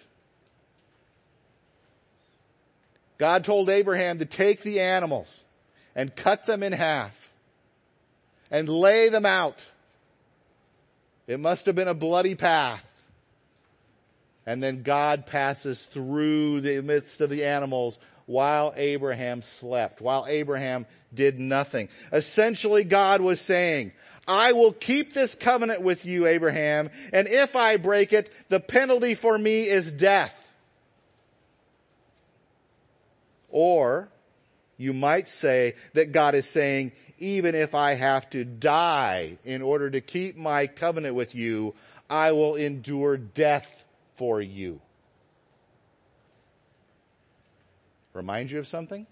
God 3.18 3.44
told 3.44 3.70
Abraham 3.70 4.20
to 4.20 4.26
take 4.26 4.62
the 4.62 4.80
animals 4.80 5.44
and 5.96 6.16
cut 6.16 6.46
them 6.46 6.64
in 6.64 6.72
half 6.72 7.32
and 8.50 8.70
lay 8.70 9.10
them 9.10 9.26
out. 9.26 9.64
It 11.28 11.40
must 11.40 11.66
have 11.66 11.76
been 11.76 11.88
a 11.88 11.94
bloody 11.94 12.36
path. 12.36 12.86
And 14.46 14.64
then 14.64 14.82
God 14.82 15.28
passes 15.28 15.86
through 15.86 16.62
the 16.62 16.82
midst 16.82 17.22
of 17.22 17.30
the 17.30 17.46
animals 17.46 18.00
while 18.26 18.74
Abraham 18.76 19.42
slept, 19.42 20.02
while 20.02 20.26
Abraham 20.28 20.86
did 21.14 21.40
nothing. 21.40 21.90
Essentially, 22.14 22.84
God 22.84 23.22
was 23.22 23.42
saying, 23.42 23.92
I 24.30 24.52
will 24.52 24.74
keep 24.74 25.14
this 25.14 25.34
covenant 25.34 25.82
with 25.82 26.06
you, 26.06 26.28
Abraham, 26.28 26.92
and 27.12 27.28
if 27.28 27.56
I 27.56 27.78
break 27.78 28.14
it, 28.14 28.32
the 28.48 28.60
penalty 28.60 29.16
for 29.16 29.36
me 29.38 29.64
is 29.64 29.92
death. 29.92 30.54
Or, 33.50 34.10
you 34.78 34.94
might 34.94 35.30
say 35.30 35.74
that 35.94 36.12
God 36.12 36.36
is 36.36 36.48
saying, 36.48 36.92
even 37.18 37.56
if 37.56 37.74
I 37.74 37.96
have 37.96 38.30
to 38.30 38.46
die 38.46 39.40
in 39.44 39.64
order 39.64 39.90
to 39.90 40.00
keep 40.00 40.38
my 40.38 40.68
covenant 40.68 41.16
with 41.16 41.34
you, 41.34 41.74
I 42.08 42.32
will 42.32 42.56
endure 42.56 43.18
death 43.18 43.84
for 44.14 44.42
you. 44.42 44.80
Remind 48.14 48.52
you 48.52 48.60
of 48.60 48.68
something? 48.68 49.08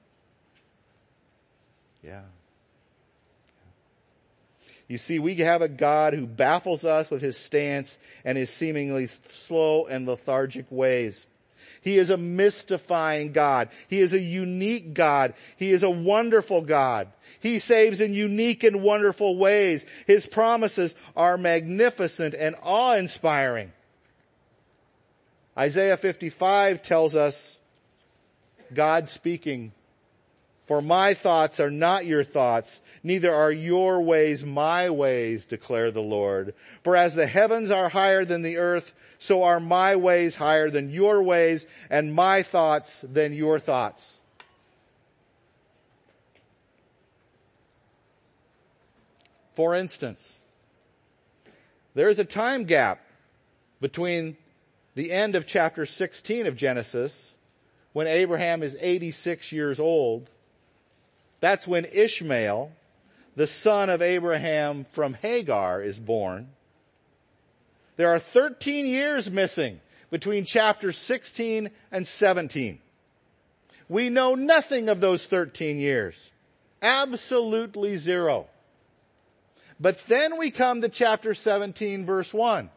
Yeah. 2.03 2.21
You 4.87 4.97
see, 4.97 5.19
we 5.19 5.35
have 5.35 5.61
a 5.61 5.67
God 5.67 6.13
who 6.13 6.25
baffles 6.25 6.85
us 6.85 7.11
with 7.11 7.21
his 7.21 7.37
stance 7.37 7.99
and 8.23 8.37
his 8.37 8.49
seemingly 8.49 9.07
slow 9.07 9.85
and 9.85 10.07
lethargic 10.07 10.65
ways. 10.69 11.27
He 11.81 11.97
is 11.97 12.09
a 12.09 12.17
mystifying 12.17 13.33
God. 13.33 13.69
He 13.87 13.99
is 13.99 14.13
a 14.13 14.19
unique 14.19 14.93
God. 14.93 15.33
He 15.57 15.71
is 15.71 15.83
a 15.83 15.89
wonderful 15.89 16.61
God. 16.61 17.09
He 17.39 17.59
saves 17.59 18.01
in 18.01 18.13
unique 18.13 18.63
and 18.63 18.81
wonderful 18.81 19.37
ways. 19.37 19.85
His 20.05 20.25
promises 20.25 20.95
are 21.15 21.37
magnificent 21.37 22.33
and 22.33 22.55
awe-inspiring. 22.63 23.71
Isaiah 25.57 25.97
55 25.97 26.81
tells 26.81 27.15
us 27.15 27.59
God 28.73 29.09
speaking, 29.09 29.71
For 30.67 30.81
my 30.81 31.13
thoughts 31.13 31.61
are 31.61 31.71
not 31.71 32.05
your 32.05 32.25
thoughts, 32.25 32.81
neither 33.01 33.33
are 33.33 33.53
your 33.53 34.01
ways 34.01 34.45
my 34.45 34.89
ways, 34.89 35.45
declare 35.45 35.91
the 35.91 36.01
Lord. 36.01 36.53
For 36.83 36.97
as 36.97 37.15
the 37.15 37.25
heavens 37.25 37.71
are 37.71 37.87
higher 37.87 38.25
than 38.25 38.41
the 38.41 38.57
earth, 38.57 38.93
so 39.17 39.43
are 39.43 39.61
my 39.61 39.95
ways 39.95 40.35
higher 40.35 40.69
than 40.69 40.91
your 40.91 41.23
ways, 41.23 41.65
and 41.89 42.13
my 42.13 42.43
thoughts 42.43 43.05
than 43.07 43.33
your 43.33 43.59
thoughts. 43.59 44.19
For 49.53 49.73
instance, 49.73 50.41
there 51.95 52.09
is 52.09 52.19
a 52.19 52.25
time 52.25 52.65
gap 52.65 53.01
between 53.79 54.35
the 54.95 55.13
end 55.13 55.33
of 55.33 55.47
chapter 55.47 55.85
16 55.85 56.45
of 56.45 56.57
Genesis, 56.57 57.37
when 57.93 58.05
Abraham 58.05 58.61
is 58.61 58.77
86 58.81 59.51
years 59.51 59.79
old, 59.79 60.29
that's 61.39 61.67
when 61.67 61.85
Ishmael, 61.85 62.71
the 63.35 63.47
son 63.47 63.89
of 63.89 64.01
Abraham 64.01 64.83
from 64.83 65.13
Hagar, 65.13 65.81
is 65.81 65.99
born. 65.99 66.49
There 67.95 68.09
are 68.09 68.19
13 68.19 68.85
years 68.85 69.31
missing 69.31 69.79
between 70.09 70.45
chapters 70.45 70.97
16 70.97 71.69
and 71.91 72.07
17. 72.07 72.79
We 73.89 74.09
know 74.09 74.35
nothing 74.35 74.89
of 74.89 74.99
those 74.99 75.25
13 75.27 75.77
years. 75.79 76.31
Absolutely 76.81 77.97
zero. 77.97 78.47
But 79.79 79.99
then 80.07 80.37
we 80.37 80.51
come 80.51 80.81
to 80.81 80.89
chapter 80.89 81.33
17 81.33 82.05
verse 82.05 82.33
1. 82.33 82.69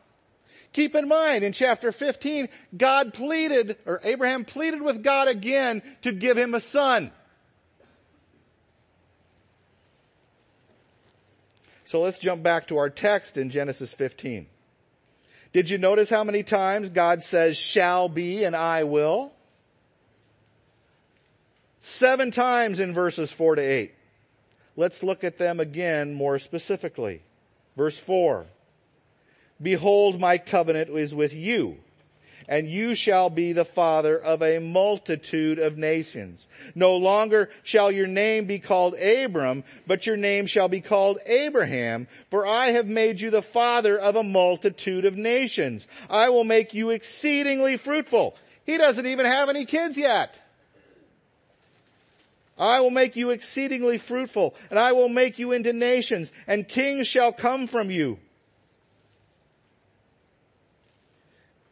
Keep 0.73 0.95
in 0.95 1.09
mind, 1.09 1.43
in 1.43 1.52
chapter 1.52 1.90
15, 1.90 2.49
God 2.76 3.12
pleaded, 3.12 3.76
or 3.87 4.00
Abraham 4.05 4.45
pleaded 4.45 4.81
with 4.83 5.02
God 5.02 5.26
again 5.26 5.83
to 6.02 6.12
give 6.12 6.38
him 6.38 6.55
a 6.55 6.61
son. 6.61 7.11
So 11.90 12.02
let's 12.02 12.20
jump 12.20 12.44
back 12.44 12.68
to 12.68 12.78
our 12.78 12.88
text 12.88 13.37
in 13.37 13.50
Genesis 13.50 13.92
15. 13.94 14.47
Did 15.52 15.70
you 15.70 15.76
notice 15.76 16.09
how 16.09 16.23
many 16.23 16.44
times 16.44 16.88
God 16.88 17.20
says 17.25 17.56
shall 17.56 18.09
be 18.09 18.44
and 18.44 18.54
I 18.54 18.85
will? 18.85 19.32
Seven 21.80 22.30
times 22.30 22.78
in 22.78 22.94
verses 22.94 23.32
four 23.32 23.56
to 23.56 23.61
eight. 23.61 23.92
Let's 24.76 25.02
look 25.02 25.25
at 25.25 25.37
them 25.37 25.59
again 25.59 26.14
more 26.14 26.38
specifically. 26.38 27.23
Verse 27.76 27.99
four. 27.99 28.47
Behold, 29.61 30.20
my 30.20 30.38
covenant 30.38 30.90
is 30.90 31.12
with 31.12 31.35
you 31.35 31.76
and 32.50 32.69
you 32.69 32.97
shall 32.97 33.30
be 33.30 33.52
the 33.52 33.64
father 33.64 34.19
of 34.19 34.42
a 34.42 34.59
multitude 34.59 35.61
of 35.61 35.78
nations. 35.78 36.49
No 36.75 36.97
longer 36.97 37.49
shall 37.62 37.92
your 37.92 38.09
name 38.09 38.47
be 38.47 38.59
called 38.59 38.97
Abram, 38.99 39.62
but 39.87 40.04
your 40.04 40.16
name 40.16 40.47
shall 40.47 40.69
be 40.69 40.80
called 40.80 41.21
Abraham, 41.26 42.09
for 42.28 42.45
I 42.45 42.73
have 42.73 42.88
made 42.88 43.21
you 43.21 43.30
the 43.30 43.40
father 43.40 43.97
of 43.97 44.16
a 44.16 44.25
multitude 44.25 45.04
of 45.04 45.16
nations. 45.16 45.87
I 46.11 46.28
will 46.30 46.42
make 46.42 46.75
you 46.75 46.90
exceedingly 46.90 47.76
fruitful. 47.76 48.37
He 48.66 48.76
doesn't 48.76 49.07
even 49.07 49.26
have 49.26 49.49
any 49.49 49.64
kids 49.64 49.97
yet. 49.97 50.40
I 52.59 52.80
will 52.80 52.90
make 52.90 53.14
you 53.14 53.30
exceedingly 53.30 53.97
fruitful, 53.97 54.57
and 54.71 54.78
I 54.78 54.90
will 54.90 55.09
make 55.09 55.38
you 55.38 55.52
into 55.52 55.73
nations, 55.73 56.33
and 56.49 56.66
kings 56.66 57.07
shall 57.07 57.33
come 57.33 57.69
from 57.69 57.92
you. 57.92 58.19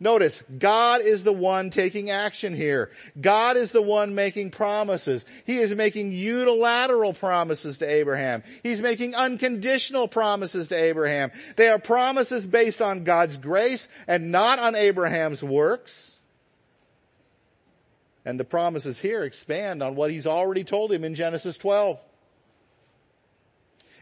Notice, 0.00 0.42
God 0.58 1.02
is 1.02 1.22
the 1.22 1.32
one 1.32 1.70
taking 1.70 2.10
action 2.10 2.54
here. 2.54 2.90
God 3.20 3.56
is 3.56 3.70
the 3.70 3.80
one 3.80 4.14
making 4.14 4.50
promises. 4.50 5.24
He 5.46 5.58
is 5.58 5.74
making 5.74 6.10
unilateral 6.10 7.14
promises 7.14 7.78
to 7.78 7.86
Abraham. 7.86 8.42
He's 8.62 8.82
making 8.82 9.14
unconditional 9.14 10.08
promises 10.08 10.68
to 10.68 10.74
Abraham. 10.74 11.30
They 11.56 11.68
are 11.68 11.78
promises 11.78 12.44
based 12.44 12.82
on 12.82 13.04
God's 13.04 13.38
grace 13.38 13.88
and 14.08 14.32
not 14.32 14.58
on 14.58 14.74
Abraham's 14.74 15.44
works. 15.44 16.18
And 18.24 18.40
the 18.40 18.44
promises 18.44 18.98
here 18.98 19.22
expand 19.22 19.82
on 19.82 19.94
what 19.94 20.10
he's 20.10 20.26
already 20.26 20.64
told 20.64 20.90
him 20.90 21.04
in 21.04 21.14
Genesis 21.14 21.56
12. 21.56 22.00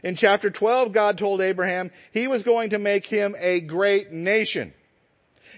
In 0.02 0.16
chapter 0.16 0.50
12, 0.50 0.92
God 0.92 1.18
told 1.18 1.40
Abraham 1.42 1.90
he 2.12 2.28
was 2.28 2.42
going 2.42 2.70
to 2.70 2.78
make 2.78 3.04
him 3.06 3.36
a 3.38 3.60
great 3.60 4.10
nation. 4.10 4.72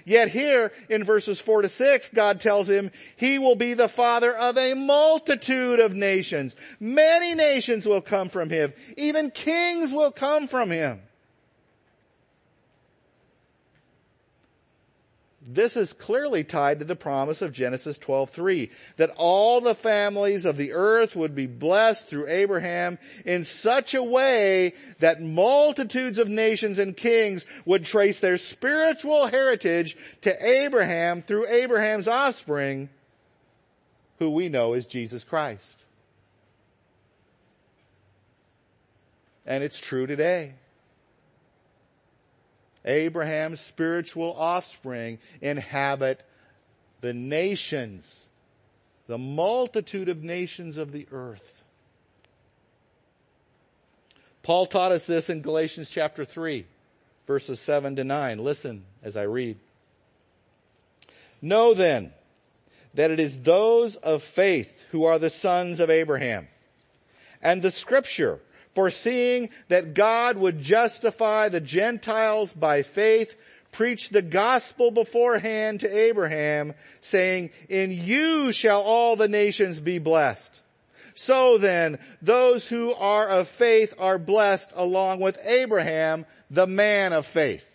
Yet 0.04 0.28
here 0.28 0.72
in 0.88 1.04
verses 1.04 1.40
four 1.40 1.62
to 1.62 1.68
six, 1.68 2.10
God 2.10 2.40
tells 2.40 2.68
him 2.68 2.90
he 3.16 3.38
will 3.38 3.56
be 3.56 3.74
the 3.74 3.88
father 3.88 4.36
of 4.36 4.58
a 4.58 4.74
multitude 4.74 5.80
of 5.80 5.94
nations. 5.94 6.54
Many 6.78 7.34
nations 7.34 7.86
will 7.86 8.02
come 8.02 8.28
from 8.28 8.50
him. 8.50 8.74
Even 8.96 9.30
kings 9.30 9.92
will 9.92 10.12
come 10.12 10.46
from 10.46 10.70
him. 10.70 11.00
This 15.46 15.76
is 15.76 15.92
clearly 15.92 16.42
tied 16.42 16.78
to 16.78 16.86
the 16.86 16.96
promise 16.96 17.42
of 17.42 17.52
Genesis 17.52 17.98
12:3 17.98 18.70
that 18.96 19.12
all 19.16 19.60
the 19.60 19.74
families 19.74 20.46
of 20.46 20.56
the 20.56 20.72
earth 20.72 21.14
would 21.14 21.34
be 21.34 21.46
blessed 21.46 22.08
through 22.08 22.28
Abraham 22.28 22.98
in 23.26 23.44
such 23.44 23.92
a 23.92 24.02
way 24.02 24.72
that 25.00 25.20
multitudes 25.20 26.16
of 26.16 26.30
nations 26.30 26.78
and 26.78 26.96
kings 26.96 27.44
would 27.66 27.84
trace 27.84 28.20
their 28.20 28.38
spiritual 28.38 29.26
heritage 29.26 29.98
to 30.22 30.46
Abraham 30.46 31.20
through 31.20 31.46
Abraham's 31.48 32.08
offspring 32.08 32.88
who 34.18 34.30
we 34.30 34.48
know 34.48 34.72
is 34.72 34.86
Jesus 34.86 35.24
Christ. 35.24 35.84
And 39.44 39.62
it's 39.62 39.78
true 39.78 40.06
today. 40.06 40.54
Abraham's 42.84 43.60
spiritual 43.60 44.34
offspring 44.38 45.18
inhabit 45.40 46.22
the 47.00 47.14
nations, 47.14 48.28
the 49.06 49.18
multitude 49.18 50.08
of 50.08 50.22
nations 50.22 50.76
of 50.76 50.92
the 50.92 51.06
earth. 51.10 51.62
Paul 54.42 54.66
taught 54.66 54.92
us 54.92 55.06
this 55.06 55.30
in 55.30 55.40
Galatians 55.40 55.88
chapter 55.88 56.24
3, 56.24 56.66
verses 57.26 57.60
7 57.60 57.96
to 57.96 58.04
9. 58.04 58.38
Listen 58.38 58.84
as 59.02 59.16
I 59.16 59.22
read. 59.22 59.58
Know 61.40 61.72
then 61.74 62.12
that 62.92 63.10
it 63.10 63.18
is 63.18 63.40
those 63.40 63.96
of 63.96 64.22
faith 64.22 64.84
who 64.90 65.04
are 65.04 65.18
the 65.18 65.30
sons 65.30 65.80
of 65.80 65.90
Abraham. 65.90 66.48
And 67.42 67.60
the 67.60 67.70
scripture 67.70 68.40
foreseeing 68.74 69.50
that 69.68 69.94
God 69.94 70.36
would 70.36 70.60
justify 70.60 71.48
the 71.48 71.60
Gentiles 71.60 72.52
by 72.52 72.82
faith, 72.82 73.36
preached 73.72 74.12
the 74.12 74.22
gospel 74.22 74.90
beforehand 74.90 75.80
to 75.80 75.96
Abraham, 75.96 76.74
saying, 77.00 77.50
In 77.68 77.90
you 77.90 78.52
shall 78.52 78.82
all 78.82 79.16
the 79.16 79.28
nations 79.28 79.80
be 79.80 79.98
blessed. 79.98 80.62
So 81.14 81.58
then, 81.58 81.98
those 82.20 82.68
who 82.68 82.92
are 82.94 83.28
of 83.28 83.46
faith 83.46 83.94
are 83.98 84.18
blessed 84.18 84.72
along 84.74 85.20
with 85.20 85.38
Abraham, 85.44 86.26
the 86.50 86.66
man 86.66 87.12
of 87.12 87.24
faith. 87.24 87.70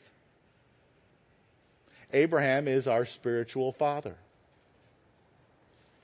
Abraham 2.11 2.67
is 2.67 2.87
our 2.87 3.05
spiritual 3.05 3.71
father. 3.71 4.15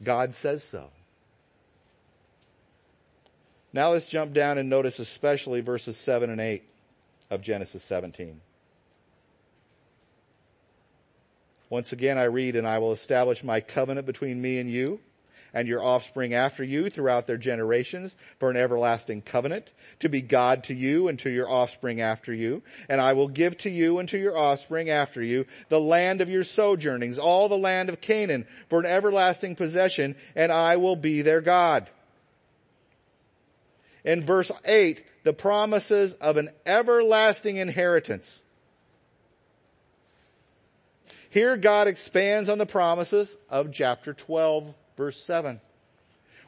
God 0.03 0.36
says 0.36 0.63
so. 0.63 0.89
Now 3.75 3.91
let's 3.91 4.07
jump 4.07 4.31
down 4.31 4.57
and 4.57 4.69
notice 4.69 4.99
especially 4.99 5.59
verses 5.59 5.97
7 5.97 6.29
and 6.29 6.39
8 6.39 6.63
of 7.29 7.41
Genesis 7.41 7.83
17. 7.83 8.39
Once 11.69 11.91
again 11.91 12.17
I 12.17 12.23
read, 12.23 12.55
and 12.55 12.65
I 12.65 12.77
will 12.77 12.93
establish 12.93 13.43
my 13.43 13.59
covenant 13.59 14.07
between 14.07 14.41
me 14.41 14.59
and 14.59 14.71
you 14.71 15.01
and 15.53 15.67
your 15.67 15.83
offspring 15.83 16.33
after 16.33 16.63
you 16.63 16.89
throughout 16.89 17.27
their 17.27 17.35
generations 17.35 18.15
for 18.39 18.49
an 18.49 18.55
everlasting 18.55 19.21
covenant 19.21 19.73
to 19.99 20.07
be 20.07 20.21
God 20.21 20.63
to 20.65 20.73
you 20.73 21.09
and 21.09 21.19
to 21.19 21.29
your 21.29 21.49
offspring 21.49 21.99
after 21.99 22.33
you. 22.33 22.63
And 22.88 23.01
I 23.01 23.11
will 23.11 23.27
give 23.27 23.57
to 23.57 23.69
you 23.69 23.99
and 23.99 24.07
to 24.07 24.17
your 24.17 24.38
offspring 24.38 24.89
after 24.89 25.21
you 25.21 25.47
the 25.67 25.81
land 25.81 26.21
of 26.21 26.29
your 26.29 26.45
sojournings, 26.45 27.19
all 27.19 27.49
the 27.49 27.57
land 27.57 27.89
of 27.89 27.99
Canaan 27.99 28.47
for 28.69 28.79
an 28.79 28.85
everlasting 28.85 29.57
possession, 29.57 30.15
and 30.33 30.49
I 30.49 30.77
will 30.77 30.95
be 30.95 31.21
their 31.21 31.41
God 31.41 31.89
in 34.05 34.23
verse 34.23 34.51
8 34.63 35.03
the 35.23 35.33
promises 35.33 36.13
of 36.13 36.37
an 36.37 36.49
everlasting 36.65 37.57
inheritance. 37.57 38.41
Here 41.29 41.57
God 41.57 41.87
expands 41.89 42.47
on 42.47 42.59
the 42.59 42.65
promises 42.65 43.35
of 43.49 43.73
chapter 43.73 44.13
12 44.13 44.73
verse 44.95 45.21
7 45.21 45.59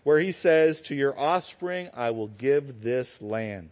where 0.03 0.19
he 0.19 0.31
says, 0.31 0.79
to 0.83 0.95
your 0.95 1.19
offspring 1.19 1.89
I 1.93 2.11
will 2.11 2.29
give 2.29 2.81
this 2.81 3.21
land. 3.21 3.71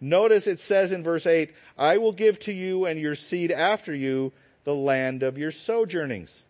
Notice 0.00 0.46
it 0.46 0.60
says 0.60 0.92
in 0.92 1.02
verse 1.02 1.26
8, 1.26 1.52
I 1.76 1.98
will 1.98 2.12
give 2.12 2.38
to 2.40 2.52
you 2.52 2.84
and 2.84 3.00
your 3.00 3.16
seed 3.16 3.50
after 3.50 3.92
you 3.92 4.32
the 4.62 4.76
land 4.76 5.24
of 5.24 5.38
your 5.38 5.50
sojournings. 5.50 6.44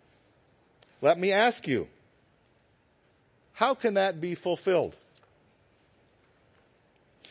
Let 1.01 1.19
me 1.19 1.33
ask 1.33 1.67
you, 1.67 1.89
how 3.55 3.73
can 3.73 3.95
that 3.95 4.21
be 4.21 4.35
fulfilled? 4.35 4.95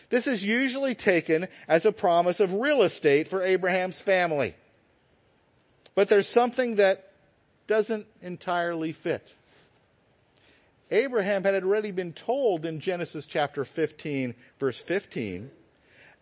This 0.10 0.28
is 0.28 0.44
usually 0.44 0.96
taken 0.96 1.48
as 1.68 1.86
a 1.86 1.92
promise 1.92 2.40
of 2.40 2.54
real 2.54 2.82
estate 2.82 3.28
for 3.28 3.44
Abraham's 3.44 4.02
family. 4.02 4.56
But 5.96 6.10
there's 6.10 6.28
something 6.28 6.76
that 6.76 7.12
doesn't 7.68 8.08
entirely 8.22 8.92
fit. 8.92 9.34
Abraham 10.92 11.44
had 11.44 11.64
already 11.64 11.92
been 11.92 12.14
told 12.14 12.66
in 12.66 12.80
Genesis 12.80 13.28
chapter 13.28 13.64
15 13.64 14.34
verse 14.60 14.82
15 14.82 15.52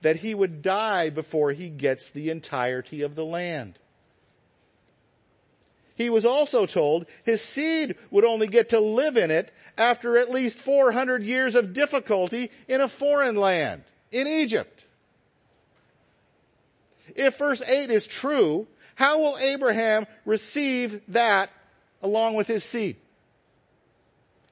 that 0.01 0.17
he 0.17 0.35
would 0.35 0.61
die 0.61 1.09
before 1.09 1.51
he 1.51 1.69
gets 1.69 2.11
the 2.11 2.29
entirety 2.29 3.01
of 3.01 3.15
the 3.15 3.25
land. 3.25 3.79
He 5.97 6.11
was 6.11 6.25
also 6.25 6.67
told 6.67 7.07
his 7.23 7.41
seed 7.41 7.95
would 8.11 8.23
only 8.23 8.47
get 8.47 8.69
to 8.69 8.79
live 8.79 9.17
in 9.17 9.31
it 9.31 9.51
after 9.79 10.15
at 10.15 10.29
least 10.29 10.59
400 10.59 11.23
years 11.23 11.55
of 11.55 11.73
difficulty 11.73 12.51
in 12.67 12.81
a 12.81 12.87
foreign 12.87 13.35
land, 13.35 13.83
in 14.11 14.27
Egypt. 14.27 14.83
If 17.15 17.39
verse 17.39 17.63
8 17.63 17.89
is 17.89 18.05
true, 18.05 18.67
how 18.93 19.19
will 19.19 19.39
Abraham 19.39 20.05
receive 20.23 21.01
that 21.07 21.49
along 22.03 22.35
with 22.35 22.45
his 22.45 22.63
seed? 22.63 22.97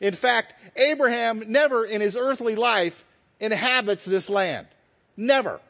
In 0.02 0.16
fact, 0.16 0.56
Abraham 0.76 1.44
never 1.48 1.86
in 1.86 2.02
his 2.02 2.16
earthly 2.16 2.56
life 2.56 3.06
inhabits 3.40 4.04
this 4.04 4.30
land. 4.30 4.66
Never. 5.16 5.62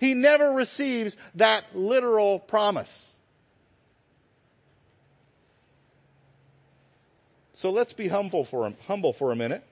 He 0.00 0.14
never 0.14 0.50
receives 0.50 1.16
that 1.36 1.64
literal 1.72 2.40
promise. 2.40 3.09
So 7.60 7.70
let's 7.70 7.92
be 7.92 8.08
humble 8.08 8.42
for, 8.42 8.66
him, 8.66 8.74
humble 8.86 9.12
for 9.12 9.32
a 9.32 9.36
minute 9.36 9.62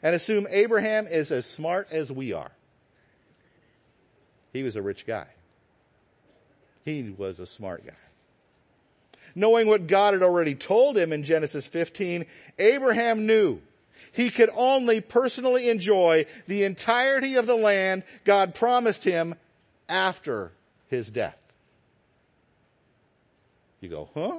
and 0.00 0.14
assume 0.14 0.46
Abraham 0.48 1.08
is 1.08 1.32
as 1.32 1.44
smart 1.44 1.88
as 1.90 2.12
we 2.12 2.32
are. 2.32 2.52
He 4.52 4.62
was 4.62 4.76
a 4.76 4.80
rich 4.80 5.08
guy. 5.08 5.26
He 6.84 7.12
was 7.18 7.40
a 7.40 7.46
smart 7.46 7.84
guy. 7.84 7.94
Knowing 9.34 9.66
what 9.66 9.88
God 9.88 10.14
had 10.14 10.22
already 10.22 10.54
told 10.54 10.96
him 10.96 11.12
in 11.12 11.24
Genesis 11.24 11.66
15, 11.66 12.26
Abraham 12.60 13.26
knew 13.26 13.60
he 14.12 14.30
could 14.30 14.50
only 14.54 15.00
personally 15.00 15.68
enjoy 15.68 16.26
the 16.46 16.62
entirety 16.62 17.34
of 17.34 17.48
the 17.48 17.56
land 17.56 18.04
God 18.24 18.54
promised 18.54 19.02
him 19.02 19.34
after 19.88 20.52
his 20.86 21.10
death. 21.10 21.38
You 23.80 23.88
go, 23.88 24.10
huh? 24.14 24.38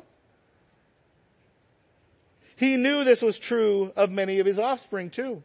He 2.63 2.77
knew 2.77 3.03
this 3.03 3.21
was 3.21 3.39
true 3.39 3.91
of 3.97 4.09
many 4.09 4.39
of 4.39 4.45
his 4.45 4.57
offspring 4.57 5.09
too. 5.09 5.43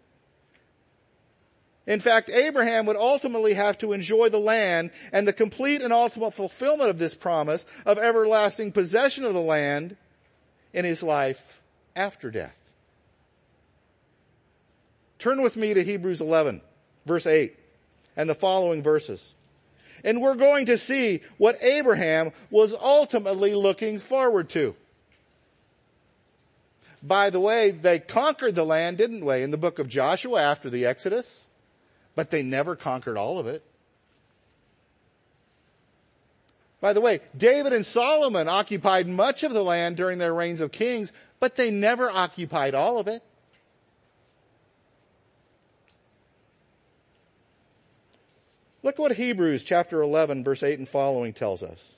In 1.85 1.99
fact, 1.99 2.31
Abraham 2.31 2.87
would 2.87 2.95
ultimately 2.95 3.55
have 3.55 3.77
to 3.79 3.93
enjoy 3.93 4.29
the 4.29 4.39
land 4.39 4.93
and 5.13 5.27
the 5.27 5.33
complete 5.33 5.83
and 5.83 5.93
ultimate 5.93 6.33
fulfillment 6.33 6.91
of 6.91 6.99
this 6.99 7.17
promise 7.17 7.67
of 7.85 7.99
everlasting 7.99 8.71
possession 8.71 9.25
of 9.25 9.35
the 9.35 9.41
land 9.41 9.97
in 10.73 10.85
his 10.85 11.03
life 11.03 11.61
after 11.97 12.31
death. 12.31 12.55
Turn 15.19 15.43
with 15.43 15.57
me 15.57 15.75
to 15.75 15.83
Hebrews 15.83 16.21
11, 16.21 16.61
verse 17.05 17.27
8, 17.27 17.53
and 18.17 18.29
the 18.29 18.35
following 18.37 18.81
verses. 18.81 19.35
And 20.05 20.21
we're 20.21 20.37
going 20.37 20.67
to 20.67 20.79
see 20.79 21.23
what 21.37 21.61
Abraham 21.65 22.31
was 22.49 22.73
ultimately 22.73 23.57
looking 23.57 23.99
forward 23.99 24.49
to. 24.51 24.77
By 27.03 27.31
the 27.31 27.41
way, 27.41 27.71
they 27.71 27.99
conquered 27.99 28.55
the 28.55 28.65
land, 28.65 28.99
didn't 28.99 29.25
they, 29.25 29.43
in 29.43 29.51
the 29.51 29.57
book 29.57 29.79
of 29.79 29.89
Joshua 29.89 30.43
after 30.43 30.69
the 30.69 30.87
Exodus? 30.87 31.49
but 32.19 32.33
they 32.33 32.43
never 32.43 32.75
conquered 32.75 33.17
all 33.17 33.39
of 33.39 33.47
it. 33.47 33.63
By 36.81 36.93
the 36.93 37.01
way, 37.01 37.21
David 37.37 37.73
and 37.73 37.87
Solomon 37.87 38.49
occupied 38.49 39.07
much 39.07 39.45
of 39.45 39.53
the 39.53 39.63
land 39.63 39.97
during 39.97 40.19
their 40.19 40.35
reigns 40.35 40.61
of 40.61 40.73
kings, 40.73 41.13
but 41.39 41.55
they 41.55 41.71
never 41.71 42.11
occupied 42.11 42.75
all 42.75 42.99
of 42.99 43.07
it. 43.07 43.23
Look 48.83 48.99
what 48.99 49.13
Hebrews 49.13 49.63
chapter 49.63 50.03
11 50.03 50.43
verse 50.43 50.65
8 50.65 50.81
and 50.81 50.89
following 50.89 51.33
tells 51.33 51.63
us. 51.63 51.98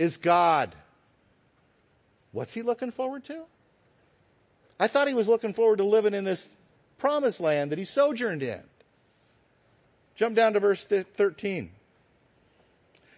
is 0.00 0.16
God. 0.16 0.74
What's 2.32 2.54
he 2.54 2.62
looking 2.62 2.90
forward 2.90 3.22
to? 3.24 3.42
I 4.78 4.86
thought 4.86 5.08
he 5.08 5.14
was 5.14 5.28
looking 5.28 5.52
forward 5.52 5.76
to 5.76 5.84
living 5.84 6.14
in 6.14 6.24
this 6.24 6.48
promised 6.96 7.38
land 7.38 7.70
that 7.70 7.78
he 7.78 7.84
sojourned 7.84 8.42
in. 8.42 8.62
Jump 10.14 10.36
down 10.36 10.54
to 10.54 10.60
verse 10.60 10.84
13. 10.84 11.70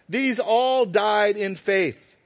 These 0.09 0.39
all 0.41 0.85
died 0.85 1.37
in 1.37 1.55
faith, 1.55 2.17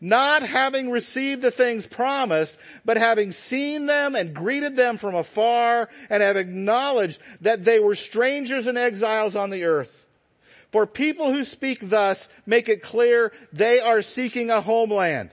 not 0.00 0.44
having 0.44 0.92
received 0.92 1.42
the 1.42 1.50
things 1.50 1.84
promised, 1.84 2.56
but 2.84 2.96
having 2.96 3.32
seen 3.32 3.86
them 3.86 4.14
and 4.14 4.32
greeted 4.32 4.76
them 4.76 4.96
from 4.96 5.16
afar 5.16 5.88
and 6.08 6.22
have 6.22 6.36
acknowledged 6.36 7.20
that 7.40 7.64
they 7.64 7.80
were 7.80 7.96
strangers 7.96 8.68
and 8.68 8.78
exiles 8.78 9.34
on 9.34 9.50
the 9.50 9.64
earth. 9.64 10.03
For 10.74 10.88
people 10.88 11.32
who 11.32 11.44
speak 11.44 11.88
thus 11.88 12.28
make 12.46 12.68
it 12.68 12.82
clear 12.82 13.30
they 13.52 13.78
are 13.78 14.02
seeking 14.02 14.50
a 14.50 14.60
homeland. 14.60 15.30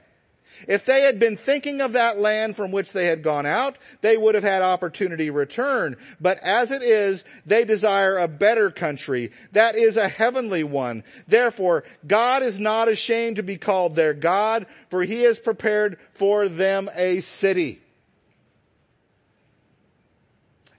If 0.67 0.86
they 0.86 1.01
had 1.01 1.17
been 1.17 1.36
thinking 1.36 1.82
of 1.82 1.93
that 1.93 2.19
land 2.19 2.56
from 2.56 2.69
which 2.69 2.93
they 2.93 3.08
had 3.08 3.23
gone 3.23 3.47
out, 3.47 3.80
they 4.01 4.17
would 4.17 4.36
have 4.36 4.43
had 4.43 4.62
opportunity 4.62 5.25
to 5.25 5.32
return. 5.32 5.97
But 6.19 6.38
as 6.43 6.69
it 6.69 6.84
is, 6.84 7.25
they 7.43 7.65
desire 7.65 8.19
a 8.19 8.27
better 8.27 8.69
country. 8.69 9.32
That 9.54 9.75
is 9.75 9.97
a 9.97 10.08
heavenly 10.08 10.63
one. 10.63 11.04
Therefore, 11.27 11.86
God 12.06 12.43
is 12.43 12.60
not 12.60 12.88
ashamed 12.88 13.38
to 13.38 13.41
be 13.41 13.58
called 13.58 13.95
their 13.95 14.13
God, 14.13 14.67
for 14.91 15.01
he 15.01 15.23
has 15.23 15.39
prepared 15.39 15.97
for 16.13 16.49
them 16.49 16.88
a 16.93 17.19
city. 17.21 17.82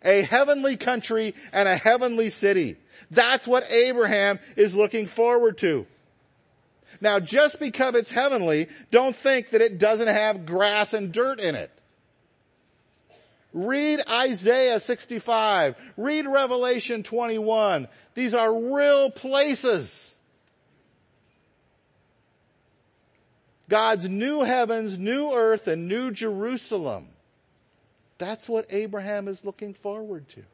A 0.04 0.22
heavenly 0.22 0.76
country 0.76 1.34
and 1.52 1.68
a 1.68 1.76
heavenly 1.76 2.30
city. 2.30 2.76
That's 3.10 3.46
what 3.46 3.70
Abraham 3.70 4.38
is 4.56 4.74
looking 4.74 5.06
forward 5.06 5.58
to. 5.58 5.86
Now 7.00 7.18
just 7.20 7.58
because 7.58 7.94
it's 7.94 8.12
heavenly, 8.12 8.68
don't 8.90 9.14
think 9.14 9.50
that 9.50 9.60
it 9.60 9.78
doesn't 9.78 10.08
have 10.08 10.46
grass 10.46 10.94
and 10.94 11.12
dirt 11.12 11.40
in 11.40 11.54
it. 11.54 11.70
Read 13.52 14.00
Isaiah 14.08 14.80
65. 14.80 15.76
Read 15.96 16.26
Revelation 16.26 17.02
21. 17.02 17.88
These 18.14 18.34
are 18.34 18.76
real 18.76 19.10
places. 19.10 20.16
God's 23.68 24.08
new 24.08 24.42
heavens, 24.42 24.98
new 24.98 25.32
earth, 25.32 25.66
and 25.66 25.88
new 25.88 26.10
Jerusalem. 26.10 27.08
That's 28.22 28.48
what 28.48 28.66
Abraham 28.70 29.26
is 29.26 29.44
looking 29.44 29.74
forward 29.74 30.28
to. 30.28 30.44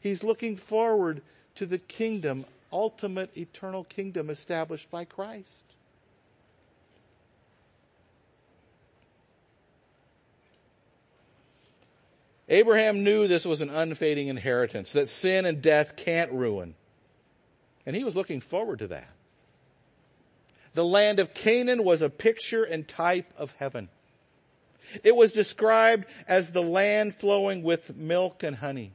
He's 0.00 0.24
looking 0.24 0.56
forward 0.56 1.22
to 1.54 1.66
the 1.66 1.78
kingdom 1.78 2.46
ultimate 2.72 3.36
eternal 3.36 3.84
kingdom 3.84 4.28
established 4.28 4.90
by 4.90 5.04
Christ. 5.04 5.62
Abraham 12.48 13.04
knew 13.04 13.28
this 13.28 13.46
was 13.46 13.60
an 13.60 13.70
unfading 13.70 14.26
inheritance, 14.26 14.90
that 14.92 15.08
sin 15.08 15.46
and 15.46 15.62
death 15.62 15.94
can't 15.94 16.32
ruin. 16.32 16.74
And 17.86 17.94
he 17.94 18.02
was 18.02 18.16
looking 18.16 18.40
forward 18.40 18.80
to 18.80 18.88
that. 18.88 19.12
The 20.74 20.84
land 20.84 21.20
of 21.20 21.34
Canaan 21.34 21.84
was 21.84 22.02
a 22.02 22.10
picture 22.10 22.64
and 22.64 22.88
type 22.88 23.32
of 23.38 23.54
heaven. 23.60 23.90
It 25.02 25.16
was 25.16 25.32
described 25.32 26.06
as 26.26 26.52
the 26.52 26.62
land 26.62 27.14
flowing 27.14 27.62
with 27.62 27.96
milk 27.96 28.42
and 28.42 28.56
honey. 28.56 28.92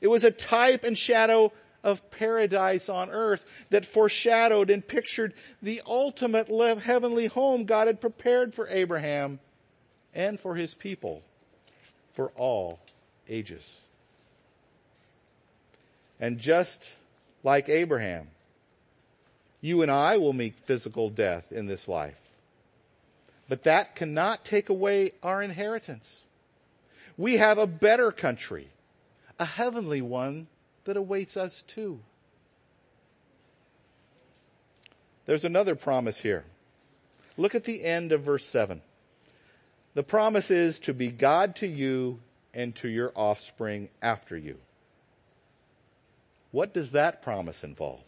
It 0.00 0.08
was 0.08 0.24
a 0.24 0.30
type 0.30 0.84
and 0.84 0.96
shadow 0.96 1.52
of 1.82 2.10
paradise 2.10 2.88
on 2.88 3.10
earth 3.10 3.44
that 3.70 3.84
foreshadowed 3.84 4.70
and 4.70 4.86
pictured 4.86 5.34
the 5.62 5.82
ultimate 5.86 6.48
heavenly 6.48 7.26
home 7.26 7.64
God 7.64 7.86
had 7.86 8.00
prepared 8.00 8.54
for 8.54 8.66
Abraham 8.68 9.38
and 10.14 10.40
for 10.40 10.54
his 10.54 10.74
people 10.74 11.22
for 12.14 12.30
all 12.36 12.80
ages. 13.28 13.80
And 16.18 16.38
just 16.38 16.94
like 17.42 17.68
Abraham, 17.68 18.28
you 19.60 19.82
and 19.82 19.90
I 19.90 20.16
will 20.16 20.32
meet 20.32 20.58
physical 20.58 21.10
death 21.10 21.52
in 21.52 21.66
this 21.66 21.88
life. 21.88 22.23
But 23.54 23.62
that 23.62 23.94
cannot 23.94 24.44
take 24.44 24.68
away 24.68 25.12
our 25.22 25.40
inheritance. 25.40 26.24
We 27.16 27.36
have 27.36 27.56
a 27.56 27.68
better 27.68 28.10
country, 28.10 28.66
a 29.38 29.44
heavenly 29.44 30.02
one 30.02 30.48
that 30.86 30.96
awaits 30.96 31.36
us 31.36 31.62
too. 31.62 32.00
There's 35.26 35.44
another 35.44 35.76
promise 35.76 36.18
here. 36.18 36.44
Look 37.36 37.54
at 37.54 37.62
the 37.62 37.84
end 37.84 38.10
of 38.10 38.22
verse 38.22 38.44
7. 38.44 38.82
The 39.94 40.02
promise 40.02 40.50
is 40.50 40.80
to 40.80 40.92
be 40.92 41.12
God 41.12 41.54
to 41.54 41.68
you 41.68 42.18
and 42.52 42.74
to 42.74 42.88
your 42.88 43.12
offspring 43.14 43.88
after 44.02 44.36
you. 44.36 44.58
What 46.50 46.74
does 46.74 46.90
that 46.90 47.22
promise 47.22 47.62
involve? 47.62 48.02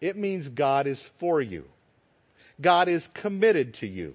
It 0.00 0.16
means 0.16 0.48
God 0.48 0.86
is 0.86 1.02
for 1.02 1.40
you. 1.40 1.68
God 2.60 2.88
is 2.88 3.10
committed 3.14 3.74
to 3.74 3.86
you. 3.86 4.14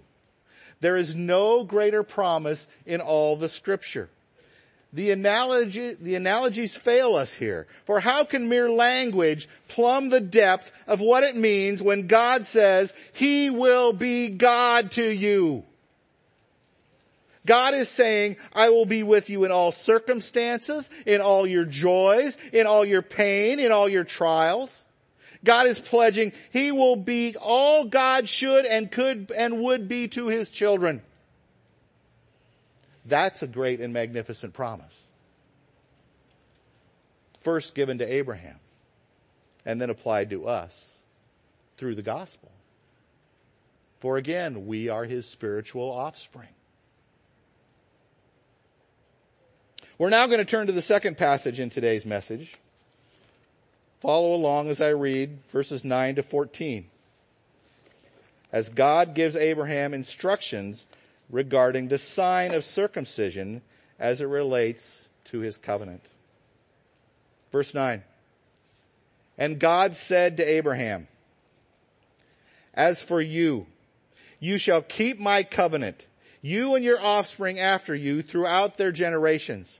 There 0.82 0.97
is 0.97 1.15
no 1.15 1.63
greater 1.63 2.03
promise 2.03 2.67
in 2.86 2.99
all 2.99 3.36
the 3.36 3.49
scripture. 3.49 4.10
The 4.91 5.10
analogy, 5.12 5.95
the 5.95 6.15
analogies 6.15 6.75
fail 6.75 7.15
us 7.15 7.34
here. 7.34 7.67
For 7.86 7.99
how 7.99 8.25
can 8.25 8.47
mere 8.47 8.69
language 8.69 9.49
plumb 9.67 10.10
the 10.10 10.19
depth 10.19 10.71
of 10.86 11.01
what 11.01 11.23
it 11.23 11.36
means 11.36 11.82
when 11.82 12.06
God 12.06 12.45
says, 12.45 12.93
He 13.13 13.49
will 13.49 13.93
be 13.93 14.29
God 14.29 14.91
to 14.91 15.03
you? 15.03 15.63
God 17.45 17.73
is 17.73 17.89
saying, 17.89 18.38
I 18.53 18.69
will 18.69 18.86
be 18.86 19.03
with 19.03 19.29
you 19.29 19.45
in 19.45 19.51
all 19.51 19.71
circumstances, 19.71 20.89
in 21.06 21.21
all 21.21 21.45
your 21.47 21.65
joys, 21.65 22.38
in 22.53 22.67
all 22.67 22.86
your 22.86 23.01
pain, 23.01 23.60
in 23.60 23.71
all 23.71 23.89
your 23.89 24.06
trials. 24.06 24.83
God 25.43 25.67
is 25.67 25.79
pledging 25.79 26.32
He 26.51 26.71
will 26.71 26.95
be 26.95 27.36
all 27.39 27.86
God 27.86 28.29
should 28.29 28.65
and 28.65 28.91
could 28.91 29.32
and 29.36 29.60
would 29.62 29.88
be 29.88 30.08
to 30.10 30.27
His 30.27 30.49
children. 30.49 31.01
That's 33.06 33.43
a 33.43 33.47
great 33.47 33.82
and 33.82 33.93
magnificent 33.93 34.53
promise. 34.53 35.08
First 37.41 37.75
given 37.75 37.97
to 37.97 38.06
Abraham 38.06 38.60
and 39.65 39.82
then 39.82 39.89
applied 39.89 40.29
to 40.29 40.47
us 40.47 40.97
through 41.77 41.95
the 41.95 42.01
gospel. 42.01 42.51
For 43.99 44.17
again, 44.17 44.65
we 44.65 44.89
are 44.89 45.06
His 45.06 45.27
spiritual 45.27 45.91
offspring. 45.91 46.49
We're 49.97 50.10
now 50.10 50.25
going 50.27 50.39
to 50.39 50.45
turn 50.45 50.67
to 50.67 50.73
the 50.73 50.82
second 50.82 51.17
passage 51.17 51.60
in 51.60 51.69
today's 51.69 52.06
message. 52.06 52.58
Follow 54.04 54.36
along 54.36 54.70
as 54.70 54.82
I 54.82 54.89
read 54.89 55.39
verses 55.50 55.86
9 55.86 56.16
to 56.16 56.24
14. 56.24 56.88
As 58.52 58.68
God 58.68 59.16
gives 59.16 59.38
Abraham 59.38 59.94
instructions 59.94 60.86
regarding 61.30 61.88
the 61.88 61.98
sign 61.98 62.54
of 62.54 62.66
circumcision 62.66 63.62
as 63.98 64.20
it 64.20 64.26
relates 64.26 65.08
to 65.24 65.39
his 65.39 65.56
covenant. 65.56 66.02
Verse 67.50 67.74
9. 67.74 68.04
And 69.38 69.58
God 69.58 69.96
said 69.96 70.36
to 70.36 70.44
Abraham, 70.44 71.08
As 72.74 73.02
for 73.02 73.22
you, 73.22 73.68
you 74.38 74.58
shall 74.58 74.82
keep 74.82 75.18
my 75.18 75.44
covenant, 75.44 76.08
you 76.42 76.76
and 76.76 76.84
your 76.84 77.00
offspring 77.02 77.58
after 77.58 77.96
you 77.96 78.22
throughout 78.22 78.76
their 78.76 78.92
generations. 78.92 79.80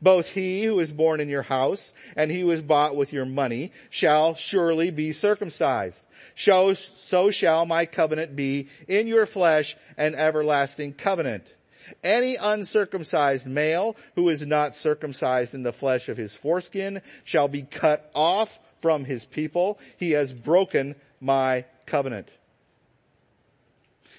both 0.00 0.30
he 0.30 0.64
who 0.64 0.80
is 0.80 0.92
born 0.92 1.20
in 1.20 1.28
your 1.28 1.42
house 1.42 1.94
and 2.16 2.30
he 2.30 2.40
who 2.40 2.50
is 2.50 2.62
bought 2.62 2.96
with 2.96 3.12
your 3.12 3.26
money 3.26 3.72
shall 3.90 4.34
surely 4.34 4.90
be 4.90 5.12
circumcised. 5.12 6.04
So, 6.34 6.72
so 6.74 7.30
shall 7.30 7.66
my 7.66 7.86
covenant 7.86 8.36
be 8.36 8.68
in 8.88 9.06
your 9.06 9.26
flesh 9.26 9.76
an 9.96 10.14
everlasting 10.14 10.94
covenant. 10.94 11.54
Any 12.02 12.36
uncircumcised 12.36 13.46
male 13.46 13.96
who 14.14 14.28
is 14.28 14.46
not 14.46 14.74
circumcised 14.74 15.54
in 15.54 15.62
the 15.62 15.72
flesh 15.72 16.08
of 16.08 16.16
his 16.16 16.34
foreskin 16.34 17.02
shall 17.24 17.48
be 17.48 17.62
cut 17.62 18.10
off 18.14 18.60
from 18.80 19.04
his 19.04 19.24
people. 19.24 19.78
He 19.96 20.12
has 20.12 20.32
broken 20.32 20.94
my 21.20 21.64
covenant. 21.86 22.28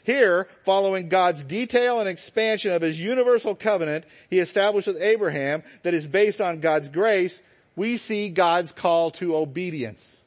Here, 0.04 0.48
following 0.64 1.08
God's 1.08 1.44
detail 1.44 2.00
and 2.00 2.10
expansion 2.10 2.74
of 2.74 2.82
his 2.82 3.00
universal 3.00 3.56
covenant 3.56 4.06
he 4.30 4.40
established 4.40 4.88
with 4.88 5.02
Abraham 5.02 5.64
that 5.84 5.94
is 5.94 6.08
based 6.08 6.42
on 6.42 6.60
God's 6.60 6.90
grace, 6.90 7.42
we 7.76 7.98
see 7.98 8.30
God's 8.30 8.74
call 8.74 9.12
to 9.12 9.36
obedience. 9.36 10.22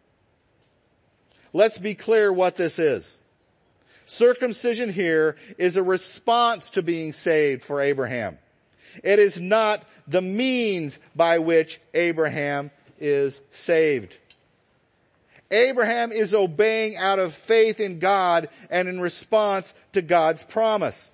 Let's 1.53 1.79
be 1.79 1.95
clear 1.95 2.33
what 2.33 2.57
this 2.57 2.79
is. 2.79 3.21
Circumcision 4.07 4.91
here 4.91 5.37
is 5.59 5.77
a 5.77 5.83
response 5.83 6.71
to 6.71 6.83
being 6.83 7.13
saved 7.13 7.63
for 7.63 7.83
Abraham. 7.83 8.39
It 9.03 9.19
is 9.19 9.39
not 9.41 9.83
the 10.07 10.23
means 10.23 10.99
by 11.15 11.39
which 11.39 11.81
Abraham 11.93 12.71
is 12.99 13.41
saved. 13.51 14.17
Abraham 15.57 16.13
is 16.13 16.35
obeying 16.35 16.97
out 16.97 17.19
of 17.19 17.35
faith 17.35 17.81
in 17.81 17.99
God 17.99 18.49
and 18.71 18.89
in 18.89 19.01
response 19.01 19.73
to 19.93 20.03
God's 20.03 20.43
promise. 20.43 21.11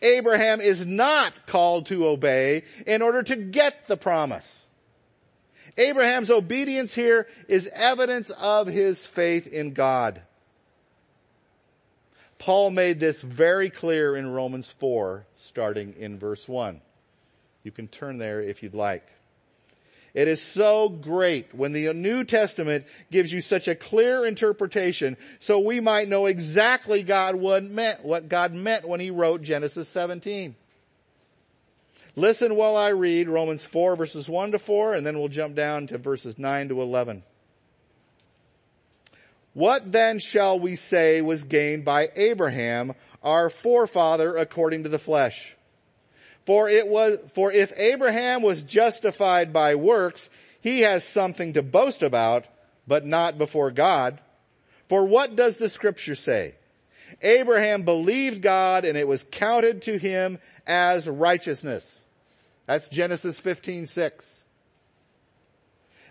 Abraham 0.00 0.60
is 0.60 0.86
not 0.86 1.46
called 1.46 1.86
to 1.86 2.06
obey 2.06 2.62
in 2.86 3.02
order 3.02 3.22
to 3.22 3.36
get 3.36 3.86
the 3.86 3.96
promise. 3.96 4.66
Abraham's 5.76 6.30
obedience 6.30 6.94
here 6.94 7.26
is 7.48 7.68
evidence 7.74 8.30
of 8.30 8.68
his 8.68 9.06
faith 9.06 9.46
in 9.46 9.72
God. 9.72 10.22
Paul 12.38 12.70
made 12.70 13.00
this 13.00 13.22
very 13.22 13.70
clear 13.70 14.14
in 14.14 14.30
Romans 14.30 14.70
4, 14.70 15.26
starting 15.36 15.94
in 15.98 16.18
verse 16.18 16.48
1. 16.48 16.80
You 17.62 17.72
can 17.72 17.88
turn 17.88 18.18
there 18.18 18.40
if 18.40 18.62
you'd 18.62 18.74
like. 18.74 19.06
It 20.14 20.28
is 20.28 20.40
so 20.40 20.88
great 20.88 21.52
when 21.52 21.72
the 21.72 21.92
New 21.92 22.22
Testament 22.22 22.86
gives 23.10 23.32
you 23.32 23.40
such 23.40 23.66
a 23.66 23.74
clear 23.74 24.24
interpretation 24.24 25.16
so 25.40 25.58
we 25.58 25.80
might 25.80 26.08
know 26.08 26.26
exactly 26.26 27.02
God 27.02 27.34
what 27.34 27.64
meant, 27.64 28.04
what 28.04 28.28
God 28.28 28.54
meant 28.54 28.86
when 28.86 29.00
he 29.00 29.10
wrote 29.10 29.42
Genesis 29.42 29.88
17. 29.88 30.54
Listen 32.14 32.54
while 32.54 32.76
I 32.76 32.90
read 32.90 33.28
Romans 33.28 33.64
4 33.64 33.96
verses 33.96 34.28
1 34.28 34.52
to 34.52 34.58
4 34.60 34.94
and 34.94 35.04
then 35.04 35.18
we'll 35.18 35.26
jump 35.26 35.56
down 35.56 35.88
to 35.88 35.98
verses 35.98 36.38
9 36.38 36.68
to 36.68 36.80
11. 36.80 37.24
What 39.52 39.90
then 39.90 40.20
shall 40.20 40.60
we 40.60 40.76
say 40.76 41.22
was 41.22 41.42
gained 41.42 41.84
by 41.84 42.08
Abraham, 42.14 42.94
our 43.20 43.50
forefather 43.50 44.36
according 44.36 44.84
to 44.84 44.88
the 44.88 44.98
flesh? 44.98 45.56
For 46.44 46.68
it 46.68 46.88
was, 46.88 47.18
for 47.32 47.50
if 47.52 47.72
Abraham 47.78 48.42
was 48.42 48.62
justified 48.62 49.52
by 49.52 49.74
works, 49.74 50.28
he 50.60 50.80
has 50.80 51.04
something 51.04 51.54
to 51.54 51.62
boast 51.62 52.02
about, 52.02 52.46
but 52.86 53.06
not 53.06 53.38
before 53.38 53.70
God. 53.70 54.20
For 54.86 55.06
what 55.06 55.36
does 55.36 55.56
the 55.56 55.68
scripture 55.68 56.14
say? 56.14 56.54
Abraham 57.22 57.82
believed 57.82 58.42
God 58.42 58.84
and 58.84 58.98
it 58.98 59.08
was 59.08 59.26
counted 59.30 59.82
to 59.82 59.98
him 59.98 60.38
as 60.66 61.08
righteousness. 61.08 62.04
That's 62.66 62.88
Genesis 62.88 63.40
15, 63.40 63.86
6. 63.86 64.44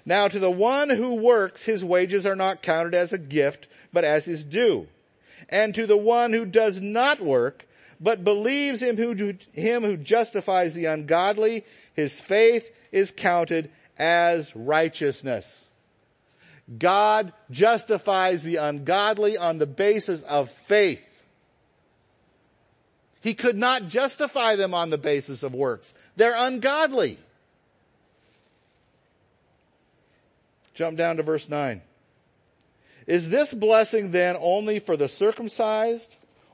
Now 0.06 0.28
to 0.28 0.40
the 0.40 0.52
one 0.52 0.90
who 0.90 1.16
works, 1.16 1.66
his 1.66 1.86
wages 1.86 2.26
are 2.26 2.36
not 2.36 2.62
counted 2.62 2.94
as 2.94 3.14
a 3.14 3.18
gift, 3.18 3.68
but 3.92 4.04
as 4.04 4.26
his 4.26 4.44
due. 4.44 4.88
And 5.50 5.74
to 5.76 5.86
the 5.86 5.98
one 5.98 6.34
who 6.34 6.46
does 6.46 6.82
not 6.82 7.22
work, 7.22 7.66
but 8.04 8.26
believes 8.26 8.82
him 8.82 8.98
who, 8.98 9.34
him 9.54 9.84
who 9.84 9.96
justifies 9.96 10.74
the 10.74 10.86
ungodly, 10.86 11.64
his 11.94 12.20
faith 12.20 12.70
is 12.92 13.14
counted 13.16 13.72
as 13.98 14.54
righteousness. 14.58 15.72
God 16.78 17.32
justifies 17.50 18.44
the 18.44 18.58
ungodly 18.58 19.38
on 19.38 19.58
the 19.58 19.66
basis 19.66 20.22
of 20.24 20.50
faith. 20.50 21.24
He 23.22 23.34
could 23.34 23.58
not 23.58 23.88
justify 23.88 24.58
them 24.58 24.74
on 24.74 24.90
the 24.90 24.98
basis 24.98 25.44
of 25.44 25.56
works. 25.56 25.96
They're 26.18 26.36
ungodly. 26.38 27.18
Jump 30.74 30.98
down 30.98 31.18
to 31.18 31.24
verse 31.24 31.48
9. 31.48 31.82
Is 33.08 33.30
this 33.30 33.54
blessing 33.54 34.12
then 34.12 34.36
only 34.38 34.80
for 34.80 34.98
the 34.98 35.08
circumcised 35.08 36.18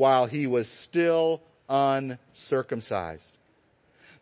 while 0.00 0.24
he 0.24 0.46
was 0.46 0.66
still 0.66 1.42
uncircumcised. 1.68 3.36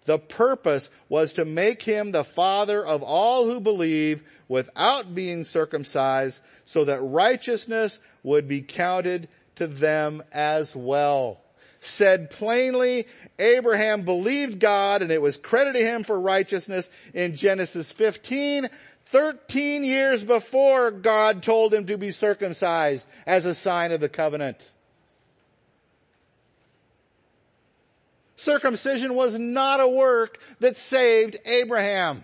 The 0.07 0.19
purpose 0.19 0.91
was 1.09 1.35
to 1.35 1.45
make 1.45 1.83
him 1.83 2.11
the 2.11 2.25
father 2.25 2.85
of 2.85 3.05
all 3.05 3.45
who 3.45 3.61
believe 3.61 4.25
without 4.49 5.15
being 5.15 5.45
circumcised 5.45 6.41
so 6.65 6.85
that 6.87 6.99
righteousness 7.01 8.01
would 8.25 8.49
be 8.49 8.61
counted 8.61 9.29
to 9.55 9.69
them 9.69 10.21
as 10.33 10.75
well. 10.75 11.41
Said 11.79 12.31
plainly, 12.31 13.07
Abraham 13.39 14.03
believed 14.03 14.59
God 14.59 15.01
and 15.01 15.13
it 15.13 15.23
was 15.23 15.37
credited 15.37 15.87
him 15.87 16.03
for 16.03 16.19
righteousness 16.19 16.91
in 17.15 17.37
Genesis 17.37 17.93
15, 17.93 18.69
13 19.07 19.85
years 19.85 20.25
before 20.25 20.91
God 20.91 21.41
told 21.41 21.73
him 21.73 21.87
to 21.87 21.97
be 21.97 22.11
circumcised 22.11 23.07
as 23.29 23.47
a 23.47 23.55
sign 23.55 23.93
of 23.93 24.01
the 24.01 24.09
covenant. 24.09 24.73
Circumcision 28.39 29.15
was 29.15 29.37
not 29.37 29.81
a 29.81 29.89
work 29.89 30.39
that 30.61 30.77
saved 30.77 31.37
Abraham. 31.45 32.23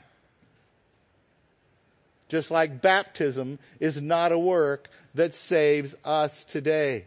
Just 2.29 2.53
like 2.53 2.81
baptism 2.81 3.59
is 3.81 4.01
not 4.01 4.31
a 4.31 4.39
work 4.39 4.89
that 5.17 5.35
saves 5.35 5.97
us 6.05 6.45
today. 6.45 7.07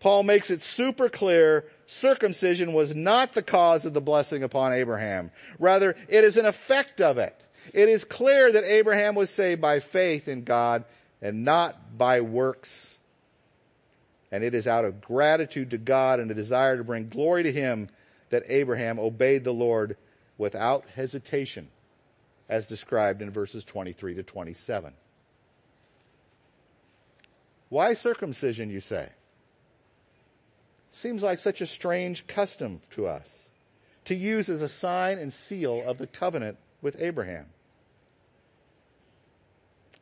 Paul 0.00 0.24
makes 0.24 0.50
it 0.50 0.62
super 0.62 1.08
clear 1.08 1.64
circumcision 1.86 2.72
was 2.72 2.96
not 2.96 3.34
the 3.34 3.42
cause 3.42 3.86
of 3.86 3.94
the 3.94 4.00
blessing 4.00 4.42
upon 4.42 4.72
Abraham. 4.72 5.30
Rather, 5.60 5.94
it 6.08 6.24
is 6.24 6.36
an 6.36 6.44
effect 6.44 7.00
of 7.00 7.18
it. 7.18 7.40
It 7.72 7.88
is 7.88 8.04
clear 8.04 8.50
that 8.50 8.64
Abraham 8.64 9.14
was 9.14 9.30
saved 9.30 9.60
by 9.60 9.78
faith 9.78 10.26
in 10.26 10.42
God 10.42 10.84
and 11.22 11.44
not 11.44 11.96
by 11.96 12.20
works 12.20 12.98
and 14.34 14.42
it 14.42 14.52
is 14.52 14.66
out 14.66 14.84
of 14.84 15.00
gratitude 15.00 15.70
to 15.70 15.78
God 15.78 16.18
and 16.18 16.28
a 16.28 16.34
desire 16.34 16.76
to 16.76 16.82
bring 16.82 17.06
glory 17.06 17.44
to 17.44 17.52
Him 17.52 17.88
that 18.30 18.42
Abraham 18.48 18.98
obeyed 18.98 19.44
the 19.44 19.54
Lord 19.54 19.96
without 20.38 20.84
hesitation, 20.96 21.68
as 22.48 22.66
described 22.66 23.22
in 23.22 23.30
verses 23.30 23.64
23 23.64 24.14
to 24.14 24.24
27. 24.24 24.92
Why 27.68 27.94
circumcision, 27.94 28.70
you 28.70 28.80
say? 28.80 29.10
Seems 30.90 31.22
like 31.22 31.38
such 31.38 31.60
a 31.60 31.66
strange 31.66 32.26
custom 32.26 32.80
to 32.90 33.06
us 33.06 33.50
to 34.06 34.16
use 34.16 34.48
as 34.48 34.62
a 34.62 34.68
sign 34.68 35.20
and 35.20 35.32
seal 35.32 35.80
of 35.86 35.98
the 35.98 36.08
covenant 36.08 36.58
with 36.82 37.00
Abraham. 37.00 37.46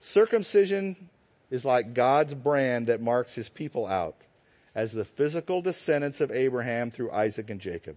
Circumcision 0.00 1.10
is 1.52 1.66
like 1.66 1.92
God's 1.92 2.34
brand 2.34 2.86
that 2.86 3.02
marks 3.02 3.34
his 3.34 3.50
people 3.50 3.86
out 3.86 4.16
as 4.74 4.90
the 4.90 5.04
physical 5.04 5.60
descendants 5.60 6.22
of 6.22 6.32
Abraham 6.32 6.90
through 6.90 7.12
Isaac 7.12 7.50
and 7.50 7.60
Jacob. 7.60 7.96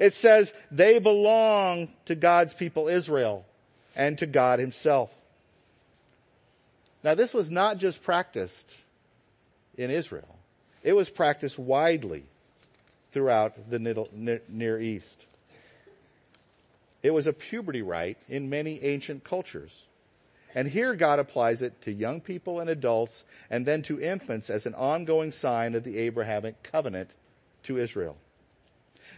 It 0.00 0.14
says 0.14 0.54
they 0.70 0.98
belong 0.98 1.90
to 2.06 2.14
God's 2.14 2.54
people 2.54 2.88
Israel 2.88 3.44
and 3.94 4.16
to 4.18 4.26
God 4.26 4.60
himself. 4.60 5.14
Now 7.04 7.14
this 7.14 7.34
was 7.34 7.50
not 7.50 7.76
just 7.76 8.02
practiced 8.02 8.78
in 9.76 9.90
Israel. 9.90 10.38
It 10.82 10.94
was 10.94 11.10
practiced 11.10 11.58
widely 11.58 12.24
throughout 13.12 13.70
the 13.70 14.08
Near 14.48 14.80
East. 14.80 15.26
It 17.02 17.10
was 17.10 17.26
a 17.26 17.32
puberty 17.34 17.82
rite 17.82 18.16
in 18.26 18.48
many 18.48 18.82
ancient 18.82 19.22
cultures. 19.22 19.85
And 20.56 20.68
here 20.68 20.94
God 20.94 21.18
applies 21.18 21.60
it 21.60 21.82
to 21.82 21.92
young 21.92 22.22
people 22.22 22.60
and 22.60 22.70
adults 22.70 23.26
and 23.50 23.66
then 23.66 23.82
to 23.82 24.00
infants 24.00 24.48
as 24.48 24.64
an 24.64 24.74
ongoing 24.74 25.30
sign 25.30 25.74
of 25.74 25.84
the 25.84 25.98
Abrahamic 25.98 26.62
covenant 26.62 27.10
to 27.64 27.76
Israel. 27.76 28.16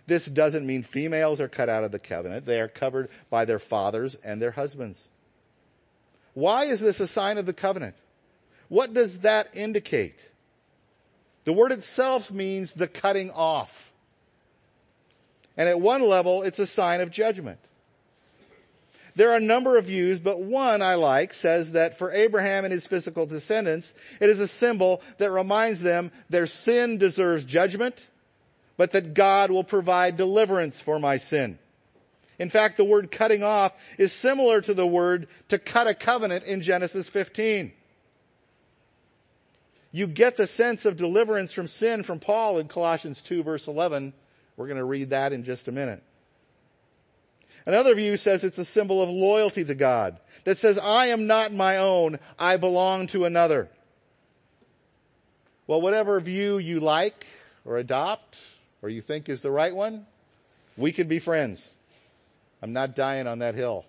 This 0.08 0.26
doesn't 0.26 0.66
mean 0.66 0.82
females 0.82 1.40
are 1.40 1.48
cut 1.48 1.68
out 1.68 1.84
of 1.84 1.92
the 1.92 2.00
covenant. 2.00 2.44
They 2.44 2.60
are 2.60 2.66
covered 2.66 3.08
by 3.30 3.44
their 3.44 3.60
fathers 3.60 4.16
and 4.24 4.42
their 4.42 4.50
husbands. 4.50 5.10
Why 6.34 6.64
is 6.64 6.80
this 6.80 6.98
a 6.98 7.06
sign 7.06 7.38
of 7.38 7.46
the 7.46 7.52
covenant? 7.52 7.94
What 8.68 8.92
does 8.92 9.20
that 9.20 9.56
indicate? 9.56 10.28
The 11.44 11.52
word 11.52 11.70
itself 11.70 12.32
means 12.32 12.72
the 12.72 12.88
cutting 12.88 13.30
off. 13.30 13.92
And 15.56 15.68
at 15.68 15.80
one 15.80 16.02
level, 16.02 16.42
it's 16.42 16.58
a 16.58 16.66
sign 16.66 17.00
of 17.00 17.12
judgment. 17.12 17.60
There 19.18 19.32
are 19.32 19.36
a 19.38 19.40
number 19.40 19.76
of 19.76 19.86
views, 19.86 20.20
but 20.20 20.40
one 20.40 20.80
I 20.80 20.94
like 20.94 21.34
says 21.34 21.72
that 21.72 21.98
for 21.98 22.12
Abraham 22.12 22.64
and 22.64 22.72
his 22.72 22.86
physical 22.86 23.26
descendants, 23.26 23.92
it 24.20 24.30
is 24.30 24.38
a 24.38 24.46
symbol 24.46 25.02
that 25.16 25.32
reminds 25.32 25.82
them 25.82 26.12
their 26.30 26.46
sin 26.46 26.98
deserves 26.98 27.44
judgment, 27.44 28.10
but 28.76 28.92
that 28.92 29.14
God 29.14 29.50
will 29.50 29.64
provide 29.64 30.16
deliverance 30.16 30.80
for 30.80 31.00
my 31.00 31.16
sin. 31.16 31.58
In 32.38 32.48
fact, 32.48 32.76
the 32.76 32.84
word 32.84 33.10
cutting 33.10 33.42
off 33.42 33.72
is 33.98 34.12
similar 34.12 34.60
to 34.60 34.72
the 34.72 34.86
word 34.86 35.26
to 35.48 35.58
cut 35.58 35.88
a 35.88 35.94
covenant 35.94 36.44
in 36.44 36.62
Genesis 36.62 37.08
15. 37.08 37.72
You 39.90 40.06
get 40.06 40.36
the 40.36 40.46
sense 40.46 40.86
of 40.86 40.96
deliverance 40.96 41.52
from 41.52 41.66
sin 41.66 42.04
from 42.04 42.20
Paul 42.20 42.58
in 42.58 42.68
Colossians 42.68 43.20
2 43.22 43.42
verse 43.42 43.66
11. 43.66 44.12
We're 44.56 44.68
going 44.68 44.78
to 44.78 44.84
read 44.84 45.10
that 45.10 45.32
in 45.32 45.42
just 45.42 45.66
a 45.66 45.72
minute. 45.72 46.04
Another 47.66 47.94
view 47.94 48.16
says 48.16 48.44
it's 48.44 48.58
a 48.58 48.64
symbol 48.64 49.02
of 49.02 49.10
loyalty 49.10 49.64
to 49.64 49.74
God 49.74 50.18
that 50.44 50.58
says, 50.58 50.78
I 50.78 51.06
am 51.06 51.26
not 51.26 51.52
my 51.52 51.76
own, 51.76 52.18
I 52.38 52.56
belong 52.56 53.06
to 53.08 53.24
another. 53.24 53.68
Well, 55.66 55.80
whatever 55.80 56.18
view 56.20 56.58
you 56.58 56.80
like 56.80 57.26
or 57.64 57.78
adopt 57.78 58.38
or 58.80 58.88
you 58.88 59.00
think 59.00 59.28
is 59.28 59.42
the 59.42 59.50
right 59.50 59.74
one, 59.74 60.06
we 60.76 60.92
can 60.92 61.08
be 61.08 61.18
friends. 61.18 61.74
I'm 62.62 62.72
not 62.72 62.96
dying 62.96 63.26
on 63.26 63.40
that 63.40 63.54
hill. 63.54 63.84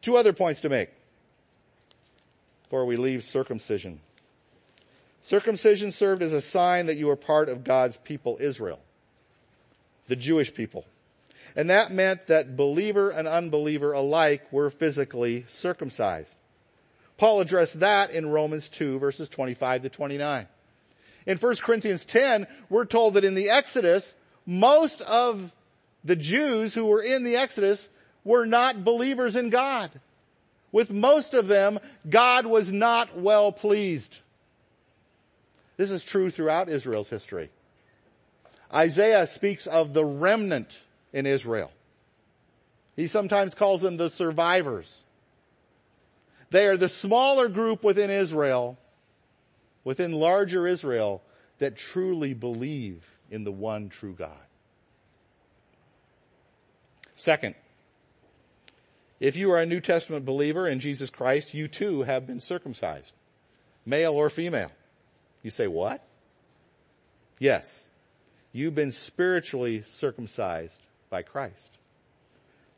Two 0.00 0.16
other 0.16 0.32
points 0.32 0.60
to 0.62 0.68
make 0.68 0.90
before 2.62 2.84
we 2.84 2.96
leave 2.96 3.22
circumcision. 3.22 4.00
Circumcision 5.22 5.90
served 5.90 6.22
as 6.22 6.32
a 6.32 6.40
sign 6.40 6.86
that 6.86 6.96
you 6.96 7.06
were 7.06 7.16
part 7.16 7.48
of 7.48 7.64
God's 7.64 7.96
people 7.96 8.38
Israel, 8.40 8.80
the 10.08 10.16
Jewish 10.16 10.52
people. 10.52 10.84
And 11.54 11.70
that 11.70 11.92
meant 11.92 12.26
that 12.28 12.56
believer 12.56 13.10
and 13.10 13.28
unbeliever 13.28 13.92
alike 13.92 14.50
were 14.52 14.70
physically 14.70 15.44
circumcised. 15.48 16.34
Paul 17.18 17.40
addressed 17.40 17.80
that 17.80 18.10
in 18.10 18.26
Romans 18.26 18.68
2 18.68 18.98
verses 18.98 19.28
25 19.28 19.82
to 19.82 19.88
29. 19.88 20.48
In 21.26 21.36
1 21.38 21.56
Corinthians 21.56 22.04
10, 22.04 22.46
we're 22.68 22.84
told 22.84 23.14
that 23.14 23.24
in 23.24 23.34
the 23.34 23.50
Exodus, 23.50 24.14
most 24.44 25.00
of 25.02 25.54
the 26.04 26.16
Jews 26.16 26.74
who 26.74 26.86
were 26.86 27.02
in 27.02 27.22
the 27.22 27.36
Exodus 27.36 27.88
were 28.24 28.46
not 28.46 28.84
believers 28.84 29.36
in 29.36 29.50
God. 29.50 29.90
With 30.72 30.90
most 30.90 31.34
of 31.34 31.48
them, 31.48 31.78
God 32.08 32.46
was 32.46 32.72
not 32.72 33.16
well 33.16 33.52
pleased. 33.52 34.18
This 35.76 35.90
is 35.90 36.04
true 36.04 36.30
throughout 36.30 36.68
Israel's 36.68 37.10
history. 37.10 37.50
Isaiah 38.72 39.26
speaks 39.26 39.66
of 39.66 39.92
the 39.92 40.04
remnant 40.04 40.82
in 41.12 41.26
Israel. 41.26 41.72
He 42.96 43.06
sometimes 43.06 43.54
calls 43.54 43.80
them 43.80 43.96
the 43.96 44.08
survivors. 44.08 45.02
They 46.50 46.66
are 46.66 46.76
the 46.76 46.88
smaller 46.88 47.48
group 47.48 47.82
within 47.82 48.10
Israel, 48.10 48.78
within 49.84 50.12
larger 50.12 50.66
Israel, 50.66 51.22
that 51.58 51.76
truly 51.76 52.34
believe 52.34 53.18
in 53.30 53.44
the 53.44 53.52
one 53.52 53.88
true 53.88 54.14
God. 54.14 54.36
Second, 57.14 57.54
if 59.20 59.36
you 59.36 59.50
are 59.52 59.60
a 59.60 59.66
New 59.66 59.80
Testament 59.80 60.24
believer 60.24 60.66
in 60.66 60.80
Jesus 60.80 61.08
Christ, 61.08 61.54
you 61.54 61.68
too 61.68 62.02
have 62.02 62.26
been 62.26 62.40
circumcised, 62.40 63.14
male 63.86 64.12
or 64.12 64.28
female. 64.28 64.72
You 65.42 65.50
say, 65.50 65.68
what? 65.68 66.04
Yes, 67.38 67.88
you've 68.52 68.74
been 68.74 68.92
spiritually 68.92 69.82
circumcised 69.86 70.86
by 71.12 71.22
Christ. 71.22 71.78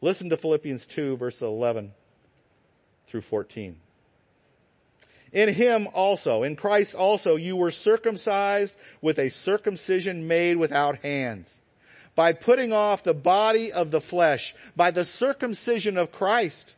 Listen 0.02 0.28
to 0.28 0.36
Philippians 0.36 0.86
2 0.86 1.16
verse 1.16 1.40
11 1.40 1.92
through 3.06 3.22
14. 3.22 3.76
In 5.32 5.48
him 5.54 5.88
also, 5.94 6.42
in 6.42 6.56
Christ 6.56 6.94
also, 6.94 7.36
you 7.36 7.56
were 7.56 7.70
circumcised 7.70 8.76
with 9.00 9.18
a 9.18 9.30
circumcision 9.30 10.28
made 10.28 10.56
without 10.56 10.98
hands 10.98 11.58
by 12.16 12.32
putting 12.32 12.72
off 12.72 13.02
the 13.02 13.14
body 13.14 13.72
of 13.72 13.90
the 13.90 14.00
flesh 14.00 14.54
by 14.76 14.90
the 14.90 15.04
circumcision 15.04 15.96
of 15.96 16.12
Christ, 16.12 16.74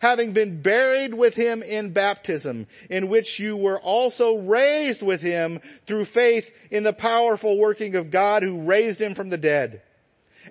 having 0.00 0.32
been 0.32 0.60
buried 0.60 1.14
with 1.14 1.34
him 1.34 1.62
in 1.62 1.92
baptism, 1.92 2.66
in 2.90 3.08
which 3.08 3.38
you 3.40 3.56
were 3.56 3.80
also 3.80 4.38
raised 4.38 5.02
with 5.02 5.20
him 5.20 5.60
through 5.86 6.04
faith 6.04 6.52
in 6.70 6.82
the 6.82 6.92
powerful 6.92 7.58
working 7.58 7.94
of 7.94 8.10
God 8.10 8.42
who 8.42 8.62
raised 8.62 9.00
him 9.00 9.14
from 9.14 9.30
the 9.30 9.38
dead. 9.38 9.82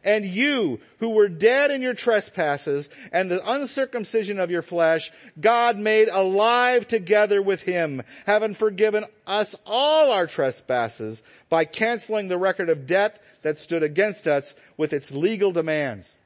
And 0.04 0.26
you 0.26 0.80
who 1.00 1.10
were 1.10 1.30
dead 1.30 1.72
in 1.72 1.82
your 1.82 1.94
trespasses 1.94 2.90
and 3.12 3.30
the 3.30 3.42
uncircumcision 3.50 4.40
of 4.40 4.52
your 4.52 4.62
flesh, 4.62 5.12
God 5.40 5.78
made 5.78 6.10
alive 6.10 6.88
together 6.88 7.42
with 7.42 7.62
him, 7.64 8.04
having 8.26 8.54
forgiven 8.54 9.06
us 9.26 9.56
all 9.66 10.12
our 10.12 10.28
trespasses 10.28 11.24
by 11.50 11.66
canceling 11.66 12.28
the 12.28 12.38
record 12.38 12.70
of 12.70 12.88
debt 12.88 13.22
that 13.44 13.60
stood 13.60 13.84
against 13.84 14.28
us 14.28 14.56
with 14.78 14.94
its 14.94 15.12
legal 15.12 15.52
demands. 15.52 16.18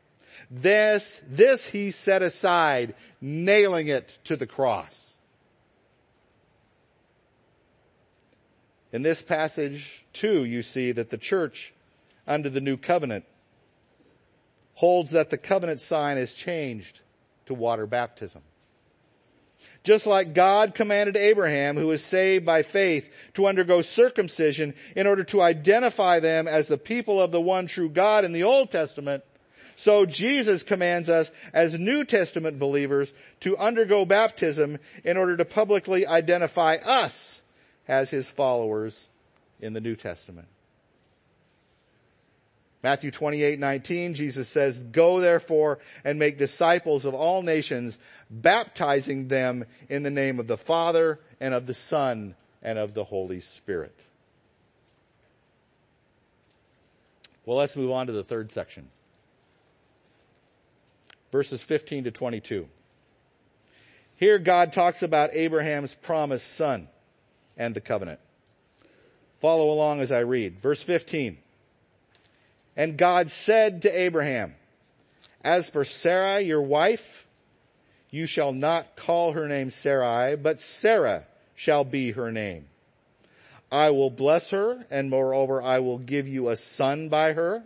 This, 0.49 1.21
this 1.27 1.67
he 1.67 1.91
set 1.91 2.21
aside, 2.21 2.95
nailing 3.21 3.87
it 3.87 4.19
to 4.23 4.35
the 4.35 4.47
cross. 4.47 5.09
In 8.91 9.03
this 9.03 9.21
passage 9.21 10.05
too, 10.13 10.43
you 10.45 10.63
see 10.63 10.91
that 10.91 11.09
the 11.09 11.17
church 11.17 11.73
under 12.25 12.49
the 12.49 12.61
new 12.61 12.77
covenant 12.77 13.25
holds 14.79 15.11
that 15.11 15.29
the 15.29 15.37
covenant 15.37 15.81
sign 15.81 16.17
is 16.17 16.31
changed 16.31 17.01
to 17.45 17.53
water 17.53 17.85
baptism. 17.85 18.41
Just 19.83 20.07
like 20.07 20.33
God 20.33 20.73
commanded 20.73 21.17
Abraham, 21.17 21.75
who 21.75 21.87
was 21.87 22.01
saved 22.01 22.45
by 22.45 22.63
faith, 22.63 23.13
to 23.33 23.45
undergo 23.45 23.81
circumcision 23.81 24.73
in 24.95 25.05
order 25.05 25.25
to 25.25 25.41
identify 25.41 26.21
them 26.21 26.47
as 26.47 26.69
the 26.69 26.77
people 26.77 27.21
of 27.21 27.33
the 27.33 27.41
one 27.41 27.67
true 27.67 27.89
God 27.89 28.23
in 28.23 28.31
the 28.31 28.43
Old 28.43 28.71
Testament, 28.71 29.25
so 29.75 30.05
Jesus 30.05 30.63
commands 30.63 31.09
us 31.09 31.29
as 31.51 31.77
New 31.77 32.05
Testament 32.05 32.57
believers 32.57 33.13
to 33.41 33.57
undergo 33.57 34.05
baptism 34.05 34.79
in 35.03 35.17
order 35.17 35.35
to 35.35 35.43
publicly 35.43 36.07
identify 36.07 36.75
us 36.75 37.41
as 37.85 38.11
his 38.11 38.29
followers 38.29 39.09
in 39.59 39.73
the 39.73 39.81
New 39.81 39.97
Testament. 39.97 40.47
Matthew 42.81 43.11
28, 43.11 43.59
19, 43.59 44.13
Jesus 44.13 44.47
says, 44.47 44.83
Go 44.83 45.19
therefore 45.19 45.79
and 46.05 46.17
make 46.17 46.37
disciples 46.37 47.05
of 47.05 47.13
all 47.13 47.41
nations, 47.41 47.97
baptizing 48.29 49.27
them 49.27 49.65
in 49.89 50.03
the 50.03 50.11
name 50.11 50.39
of 50.39 50.47
the 50.47 50.57
Father 50.57 51.19
and 51.41 51.53
of 51.53 51.65
the 51.65 51.73
Son 51.73 52.35
and 52.61 52.79
of 52.79 52.93
the 52.93 53.03
Holy 53.03 53.41
Spirit. 53.41 53.97
Well, 57.45 57.57
let's 57.57 57.75
move 57.75 57.91
on 57.91 58.07
to 58.07 58.13
the 58.13 58.23
third 58.23 58.51
section. 58.51 58.89
Verses 61.31 61.61
15 61.61 62.05
to 62.05 62.11
22. 62.11 62.67
Here 64.15 64.39
God 64.39 64.71
talks 64.71 65.03
about 65.03 65.33
Abraham's 65.33 65.93
promised 65.93 66.55
son 66.55 66.87
and 67.57 67.75
the 67.75 67.81
covenant. 67.81 68.19
Follow 69.39 69.71
along 69.71 70.01
as 70.01 70.11
I 70.11 70.19
read. 70.19 70.59
Verse 70.59 70.83
15. 70.83 71.37
And 72.79 72.95
God 72.95 73.29
said 73.29 73.81
to 73.81 73.89
Abraham, 73.91 74.55
as 75.43 75.69
for 75.69 75.83
Sarah, 75.83 76.39
your 76.39 76.61
wife, 76.61 77.27
you 78.09 78.25
shall 78.25 78.53
not 78.53 78.95
call 78.95 79.33
her 79.33 79.49
name 79.49 79.69
Sarai, 79.69 80.37
but 80.37 80.61
Sarah 80.61 81.25
shall 81.55 81.83
be 81.83 82.11
her 82.11 82.31
name. 82.31 82.67
I 83.69 83.89
will 83.89 84.09
bless 84.09 84.51
her, 84.51 84.85
and 84.89 85.09
moreover, 85.09 85.61
I 85.61 85.79
will 85.79 85.97
give 85.97 86.25
you 86.25 86.47
a 86.47 86.55
son 86.55 87.09
by 87.09 87.33
her. 87.33 87.63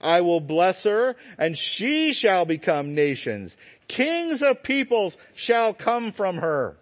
I 0.00 0.22
will 0.22 0.40
bless 0.40 0.84
her, 0.84 1.14
and 1.36 1.54
she 1.54 2.14
shall 2.14 2.46
become 2.46 2.94
nations. 2.94 3.58
Kings 3.86 4.40
of 4.40 4.62
peoples 4.62 5.18
shall 5.34 5.74
come 5.74 6.10
from 6.10 6.38
her. 6.38 6.78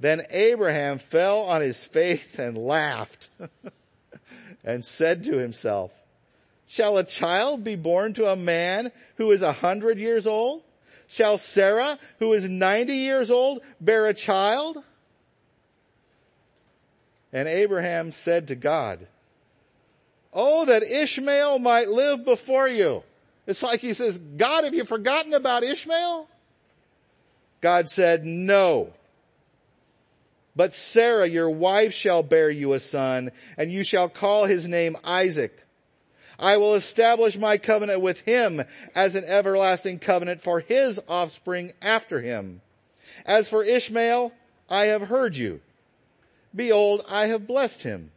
Then 0.00 0.22
Abraham 0.30 0.96
fell 0.96 1.40
on 1.40 1.60
his 1.60 1.84
face 1.84 2.38
and 2.38 2.56
laughed 2.56 3.28
and 4.64 4.82
said 4.82 5.22
to 5.24 5.36
himself, 5.36 5.92
Shall 6.70 6.98
a 6.98 7.04
child 7.04 7.64
be 7.64 7.74
born 7.74 8.12
to 8.12 8.30
a 8.30 8.36
man 8.36 8.92
who 9.16 9.32
is 9.32 9.42
a 9.42 9.52
hundred 9.52 9.98
years 9.98 10.24
old? 10.24 10.62
Shall 11.08 11.36
Sarah, 11.36 11.98
who 12.20 12.32
is 12.32 12.48
90 12.48 12.92
years 12.92 13.28
old, 13.28 13.62
bear 13.80 14.06
a 14.06 14.14
child? 14.14 14.78
And 17.32 17.48
Abraham 17.48 18.12
said 18.12 18.46
to 18.48 18.54
God, 18.54 19.08
Oh, 20.32 20.64
that 20.66 20.84
Ishmael 20.84 21.58
might 21.58 21.88
live 21.88 22.24
before 22.24 22.68
you. 22.68 23.02
It's 23.48 23.64
like 23.64 23.80
he 23.80 23.92
says, 23.92 24.20
God, 24.20 24.62
have 24.62 24.72
you 24.72 24.84
forgotten 24.84 25.34
about 25.34 25.64
Ishmael? 25.64 26.28
God 27.60 27.90
said, 27.90 28.24
no. 28.24 28.92
But 30.54 30.72
Sarah, 30.72 31.26
your 31.26 31.50
wife, 31.50 31.92
shall 31.92 32.22
bear 32.22 32.48
you 32.48 32.74
a 32.74 32.78
son, 32.78 33.32
and 33.56 33.72
you 33.72 33.82
shall 33.82 34.08
call 34.08 34.44
his 34.44 34.68
name 34.68 34.96
Isaac. 35.02 35.66
I 36.40 36.56
will 36.56 36.74
establish 36.74 37.36
my 37.36 37.58
covenant 37.58 38.00
with 38.00 38.22
him 38.22 38.64
as 38.94 39.14
an 39.14 39.24
everlasting 39.24 39.98
covenant 39.98 40.40
for 40.40 40.60
his 40.60 40.98
offspring 41.06 41.74
after 41.82 42.22
him. 42.22 42.62
As 43.26 43.48
for 43.48 43.62
Ishmael, 43.62 44.32
I 44.70 44.86
have 44.86 45.02
heard 45.02 45.36
you. 45.36 45.60
Behold, 46.56 47.04
I 47.08 47.26
have 47.26 47.46
blessed 47.46 47.82
him 47.82 48.10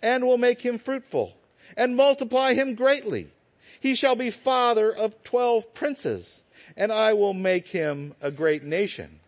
and 0.00 0.24
will 0.24 0.38
make 0.38 0.60
him 0.60 0.78
fruitful 0.78 1.34
and 1.76 1.96
multiply 1.96 2.54
him 2.54 2.76
greatly. 2.76 3.30
He 3.80 3.96
shall 3.96 4.14
be 4.14 4.30
father 4.30 4.94
of 4.94 5.22
twelve 5.24 5.74
princes 5.74 6.42
and 6.76 6.92
I 6.92 7.12
will 7.12 7.34
make 7.34 7.66
him 7.66 8.14
a 8.20 8.30
great 8.30 8.62
nation. 8.62 9.20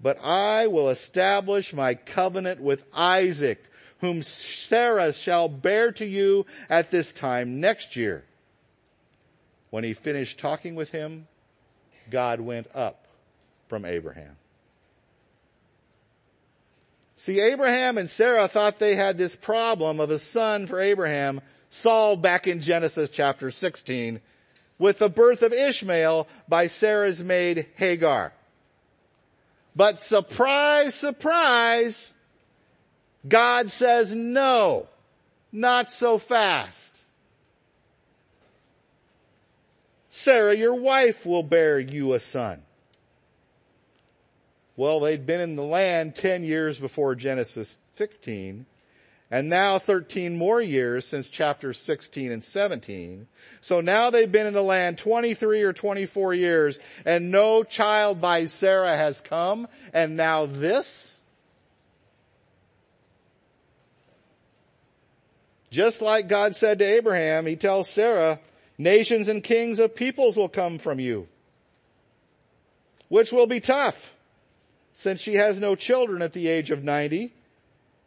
But 0.00 0.18
I 0.22 0.66
will 0.66 0.90
establish 0.90 1.72
my 1.72 1.94
covenant 1.94 2.60
with 2.60 2.84
Isaac 2.92 3.64
whom 4.04 4.20
Sarah 4.20 5.14
shall 5.14 5.48
bear 5.48 5.90
to 5.92 6.04
you 6.04 6.44
at 6.68 6.90
this 6.90 7.10
time 7.10 7.58
next 7.58 7.96
year. 7.96 8.22
When 9.70 9.82
he 9.82 9.94
finished 9.94 10.38
talking 10.38 10.74
with 10.74 10.90
him, 10.90 11.26
God 12.10 12.40
went 12.40 12.66
up 12.74 13.06
from 13.66 13.86
Abraham. 13.86 14.36
See, 17.16 17.40
Abraham 17.40 17.96
and 17.96 18.10
Sarah 18.10 18.46
thought 18.46 18.78
they 18.78 18.94
had 18.94 19.16
this 19.16 19.34
problem 19.34 20.00
of 20.00 20.10
a 20.10 20.18
son 20.18 20.66
for 20.66 20.78
Abraham 20.80 21.40
solved 21.70 22.20
back 22.20 22.46
in 22.46 22.60
Genesis 22.60 23.08
chapter 23.08 23.50
16 23.50 24.20
with 24.78 24.98
the 24.98 25.08
birth 25.08 25.40
of 25.40 25.54
Ishmael 25.54 26.28
by 26.46 26.66
Sarah's 26.66 27.22
maid 27.22 27.68
Hagar. 27.76 28.34
But 29.74 30.02
surprise, 30.02 30.94
surprise, 30.94 32.12
God 33.26 33.70
says 33.70 34.14
no, 34.14 34.88
not 35.52 35.90
so 35.90 36.18
fast. 36.18 37.02
Sarah, 40.10 40.54
your 40.54 40.74
wife 40.74 41.26
will 41.26 41.42
bear 41.42 41.78
you 41.78 42.12
a 42.12 42.20
son. 42.20 42.62
Well, 44.76 45.00
they'd 45.00 45.26
been 45.26 45.40
in 45.40 45.56
the 45.56 45.62
land 45.62 46.16
10 46.16 46.44
years 46.44 46.78
before 46.78 47.14
Genesis 47.14 47.76
15 47.94 48.66
and 49.30 49.48
now 49.48 49.78
13 49.78 50.36
more 50.36 50.60
years 50.60 51.06
since 51.06 51.30
chapters 51.30 51.78
16 51.78 52.30
and 52.30 52.44
17. 52.44 53.26
So 53.60 53.80
now 53.80 54.10
they've 54.10 54.30
been 54.30 54.46
in 54.46 54.52
the 54.52 54.62
land 54.62 54.98
23 54.98 55.62
or 55.62 55.72
24 55.72 56.34
years 56.34 56.80
and 57.04 57.30
no 57.30 57.64
child 57.64 58.20
by 58.20 58.46
Sarah 58.46 58.96
has 58.96 59.20
come 59.20 59.68
and 59.92 60.16
now 60.16 60.46
this? 60.46 61.13
Just 65.74 66.00
like 66.00 66.28
God 66.28 66.54
said 66.54 66.78
to 66.78 66.84
Abraham, 66.84 67.46
he 67.46 67.56
tells 67.56 67.90
Sarah, 67.90 68.38
nations 68.78 69.26
and 69.26 69.42
kings 69.42 69.80
of 69.80 69.96
peoples 69.96 70.36
will 70.36 70.48
come 70.48 70.78
from 70.78 71.00
you, 71.00 71.26
which 73.08 73.32
will 73.32 73.48
be 73.48 73.58
tough. 73.58 74.14
since 74.92 75.20
she 75.20 75.34
has 75.34 75.60
no 75.60 75.74
children 75.74 76.22
at 76.22 76.32
the 76.32 76.46
age 76.46 76.70
of 76.70 76.84
90. 76.84 77.32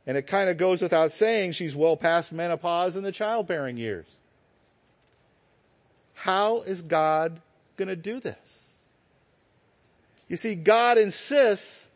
And 0.06 0.16
it 0.16 0.28
kind 0.28 0.50
of 0.50 0.56
goes 0.56 0.82
without 0.82 1.12
saying 1.12 1.52
she's 1.52 1.76
well 1.76 1.98
past 1.98 2.32
menopause 2.32 2.96
and 2.96 3.06
the 3.06 3.12
childbearing 3.12 3.76
years. 3.76 4.06
How 6.14 6.62
is 6.62 6.82
God 6.82 7.42
going 7.76 7.90
to 7.90 7.98
do 7.98 8.22
this? 8.22 8.70
You 10.30 10.38
see, 10.38 10.56
God 10.56 10.98
insists 10.98 11.90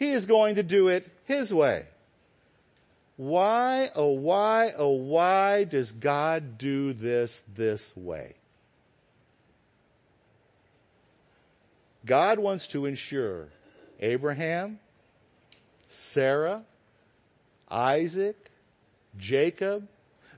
he 0.00 0.10
is 0.10 0.26
going 0.26 0.56
to 0.56 0.64
do 0.64 0.88
it 0.88 1.08
his 1.26 1.54
way. 1.54 1.84
Why, 3.16 3.90
oh 3.94 4.10
why, 4.10 4.72
oh 4.76 4.90
why 4.90 5.64
does 5.64 5.92
God 5.92 6.58
do 6.58 6.92
this 6.92 7.42
this 7.54 7.96
way? 7.96 8.34
God 12.04 12.38
wants 12.38 12.68
to 12.68 12.86
ensure 12.86 13.48
Abraham, 14.00 14.78
Sarah, 15.88 16.62
Isaac, 17.68 18.50
Jacob, 19.16 19.88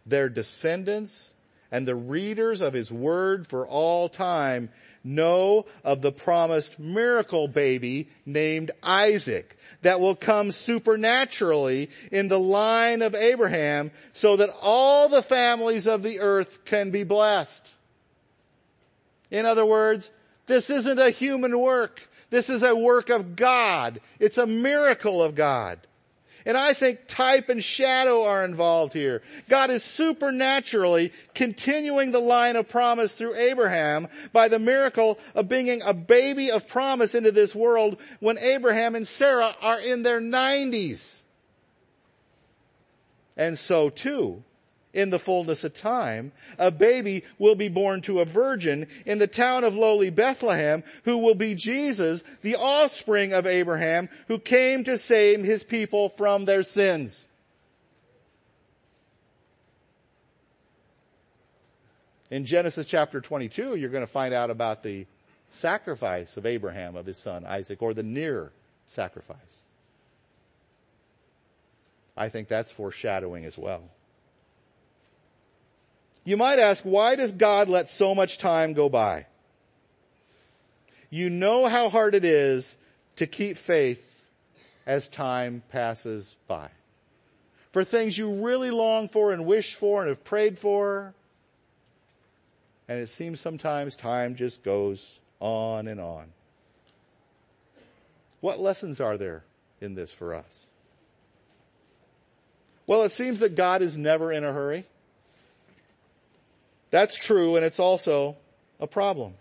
their 0.06 0.28
descendants, 0.28 1.34
and 1.70 1.86
the 1.86 1.96
readers 1.96 2.60
of 2.62 2.72
his 2.72 2.90
word 2.90 3.46
for 3.46 3.66
all 3.66 4.08
time 4.08 4.70
know 5.05 5.66
of 5.84 6.03
the 6.03 6.12
promised 6.12 6.78
miracle 6.78 7.49
baby 7.49 8.09
named 8.26 8.70
Isaac 8.82 9.57
that 9.82 10.01
will 10.01 10.16
come 10.16 10.53
supernaturally 10.53 11.90
in 12.11 12.28
the 12.28 12.38
line 12.38 13.03
of 13.03 13.14
Abraham 13.14 13.90
so 14.12 14.36
that 14.36 14.51
all 14.61 15.09
the 15.09 15.22
families 15.22 15.86
of 15.86 16.03
the 16.03 16.20
earth 16.20 16.64
can 16.64 16.90
be 16.90 17.05
blessed. 17.05 17.74
In 19.30 19.46
other 19.46 19.66
words, 19.66 20.11
this 20.46 20.70
isn't 20.70 20.99
a 20.99 21.11
human 21.11 21.59
work. 21.59 22.09
This 22.30 22.49
is 22.49 22.62
a 22.62 22.74
work 22.74 23.11
of 23.11 23.36
God. 23.36 24.01
It's 24.18 24.38
a 24.38 24.46
miracle 24.46 25.22
of 25.22 25.34
God. 25.34 25.78
And 26.47 26.57
I 26.57 26.72
think 26.72 27.01
type 27.07 27.49
and 27.49 27.62
shadow 27.62 28.24
are 28.24 28.45
involved 28.45 28.93
here. 28.93 29.22
God 29.49 29.70
is 29.70 29.82
supernaturally 29.82 31.12
continuing 31.34 32.11
the 32.11 32.20
line 32.20 32.57
of 32.57 32.68
promise 32.68 33.14
through 33.14 33.34
Abraham 33.34 34.09
by 34.32 34.49
the 34.49 34.59
miracle 34.59 35.18
of 35.34 35.49
bringing 35.49 35.82
a 35.82 35.93
baby 35.95 36.51
of 36.51 36.66
promise 36.66 37.14
into 37.14 37.32
this 37.32 37.55
world 37.55 37.99
when 38.20 38.39
Abraham 38.39 38.95
and 38.95 39.07
Sarah 39.07 39.55
are 39.61 39.80
in 39.80 40.03
their 40.03 40.20
nineties. 40.20 41.24
And 43.36 43.59
so 43.59 43.89
too, 43.91 44.43
in 44.93 45.11
the 45.11 45.18
fullness 45.18 45.64
of 45.64 45.74
time, 45.74 46.32
a 46.59 46.70
baby 46.70 47.22
will 47.39 47.55
be 47.55 47.68
born 47.68 48.01
to 48.03 48.20
a 48.20 48.24
virgin 48.24 48.86
in 49.05 49.18
the 49.18 49.26
town 49.26 49.64
of 49.64 49.74
lowly 49.74 50.11
Bethlehem 50.11 50.82
who 51.05 51.18
will 51.18 51.34
be 51.34 51.55
Jesus, 51.55 52.24
the 52.43 52.57
offspring 52.57 53.32
of 53.32 53.47
Abraham 53.47 54.09
who 54.28 54.39
came 54.39 54.84
to 54.84 54.99
save 54.99 55.45
his 55.45 55.62
people 55.62 56.09
from 56.09 56.45
their 56.45 56.62
sins. 56.62 57.26
In 62.30 62.45
Genesis 62.45 62.86
chapter 62.86 63.20
22, 63.20 63.76
you're 63.76 63.91
going 63.91 64.03
to 64.03 64.07
find 64.07 64.34
out 64.34 64.51
about 64.51 64.82
the 64.82 65.07
sacrifice 65.51 66.36
of 66.36 66.45
Abraham 66.45 66.95
of 66.95 67.07
his 67.07 67.16
son 67.16 67.45
Isaac 67.47 67.82
or 67.82 67.95
the 67.95 68.03
near 68.03 68.53
sacrifice. 68.86 69.39
I 72.16 72.28
think 72.28 72.49
that's 72.49 72.72
foreshadowing 72.72 73.45
as 73.45 73.57
well. 73.57 73.84
You 76.28 76.36
might 76.36 76.58
ask, 76.58 76.84
why 76.84 77.16
does 77.16 77.32
God 77.32 77.70
let 77.70 77.88
so 77.88 78.14
much 78.14 78.36
time 78.36 78.74
go 78.74 78.90
by? 78.90 79.24
You 81.08 81.30
know 81.30 81.68
how 81.68 81.88
hard 81.88 82.14
it 82.14 82.22
is 82.22 82.76
to 83.16 83.26
keep 83.26 83.56
faith 83.56 84.26
as 84.86 85.08
time 85.08 85.62
passes 85.70 86.36
by. 86.46 86.68
For 87.72 87.82
things 87.82 88.18
you 88.18 88.44
really 88.44 88.70
long 88.70 89.08
for 89.08 89.32
and 89.32 89.46
wish 89.46 89.74
for 89.74 90.02
and 90.02 90.10
have 90.10 90.22
prayed 90.22 90.58
for. 90.58 91.14
And 92.88 93.00
it 93.00 93.08
seems 93.08 93.40
sometimes 93.40 93.96
time 93.96 94.34
just 94.34 94.62
goes 94.62 95.20
on 95.40 95.88
and 95.88 95.98
on. 95.98 96.26
What 98.42 98.60
lessons 98.60 99.00
are 99.00 99.16
there 99.16 99.44
in 99.80 99.94
this 99.94 100.12
for 100.12 100.34
us? 100.34 100.66
Well, 102.86 103.02
it 103.04 103.12
seems 103.12 103.40
that 103.40 103.56
God 103.56 103.80
is 103.80 103.96
never 103.96 104.30
in 104.30 104.44
a 104.44 104.52
hurry. 104.52 104.84
That's 106.91 107.16
true, 107.16 107.57
and 107.57 107.64
it's 107.64 107.80
also 107.80 108.36
a 108.80 108.86
problem. 108.86 109.34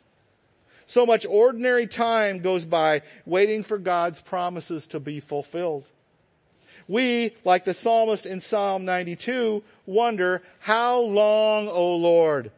So 0.85 1.05
much 1.05 1.25
ordinary 1.25 1.87
time 1.87 2.39
goes 2.39 2.65
by 2.65 3.01
waiting 3.25 3.63
for 3.63 3.77
God's 3.77 4.21
promises 4.21 4.87
to 4.87 4.99
be 4.99 5.19
fulfilled. 5.19 5.85
We, 6.87 7.35
like 7.43 7.65
the 7.65 7.73
psalmist 7.73 8.25
in 8.25 8.39
Psalm 8.39 8.85
92, 8.85 9.61
wonder, 9.85 10.41
how 10.59 11.01
long, 11.01 11.67
O 11.67 11.97
Lord? 11.97 12.51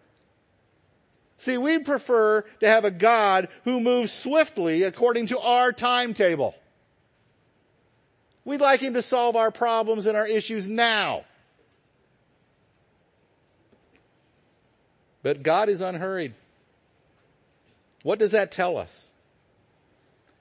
See, 1.38 1.58
we 1.58 1.80
prefer 1.80 2.42
to 2.60 2.68
have 2.68 2.86
a 2.86 2.92
God 2.92 3.48
who 3.64 3.80
moves 3.80 4.12
swiftly 4.12 4.84
according 4.84 5.28
to 5.28 5.40
our 5.40 5.72
timetable. 5.72 6.54
We'd 8.46 8.62
like 8.62 8.82
him 8.82 8.94
to 8.94 9.02
solve 9.02 9.36
our 9.36 9.50
problems 9.50 10.06
and 10.06 10.18
our 10.18 10.28
issues 10.28 10.68
now. 10.68 11.24
But 15.24 15.44
God 15.44 15.70
is 15.70 15.82
unhurried. 15.82 16.34
What 18.04 18.20
does 18.20 18.32
that 18.32 18.52
tell 18.52 18.78
us? 18.78 19.10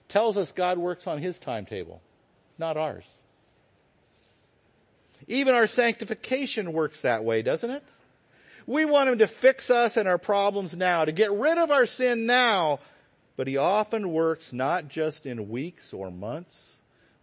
tells 0.09 0.39
us 0.39 0.53
God 0.53 0.79
works 0.79 1.07
on 1.07 1.19
His 1.19 1.39
timetable, 1.39 2.01
not 2.59 2.77
ours. 2.77 3.07
Even 5.27 5.55
our 5.55 5.67
sanctification 5.67 6.73
works 6.73 7.03
that 7.03 7.25
way, 7.25 7.43
doesn't 7.43 7.71
it? 7.71 7.85
We 8.67 8.85
want 8.85 9.11
Him 9.11 9.19
to 9.19 9.27
fix 9.27 9.71
us 9.71 9.97
and 9.97 10.09
our 10.09 10.19
problems 10.19 10.77
now, 10.77 11.05
to 11.05 11.13
get 11.13 11.33
rid 11.33 11.59
of 11.59 11.71
our 11.71 11.87
sin 11.87 12.27
now, 12.27 12.81
but 13.37 13.47
He 13.47 13.57
often 13.57 14.13
works 14.13 14.53
not 14.53 14.89
just 14.89 15.27
in 15.27 15.49
weeks 15.49 15.93
or 15.93 16.11
months, 16.11 16.77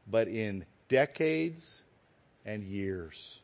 but 0.07 0.27
in 0.27 0.65
decades 0.87 1.83
and 2.45 2.63
years. 2.63 3.41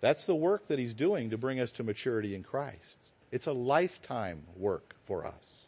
That's 0.00 0.26
the 0.26 0.34
work 0.34 0.68
that 0.68 0.78
he's 0.78 0.94
doing 0.94 1.30
to 1.30 1.38
bring 1.38 1.60
us 1.60 1.72
to 1.72 1.84
maturity 1.84 2.34
in 2.34 2.42
Christ. 2.42 2.96
It's 3.30 3.46
a 3.46 3.52
lifetime 3.52 4.44
work 4.56 4.94
for 5.04 5.26
us. 5.26 5.66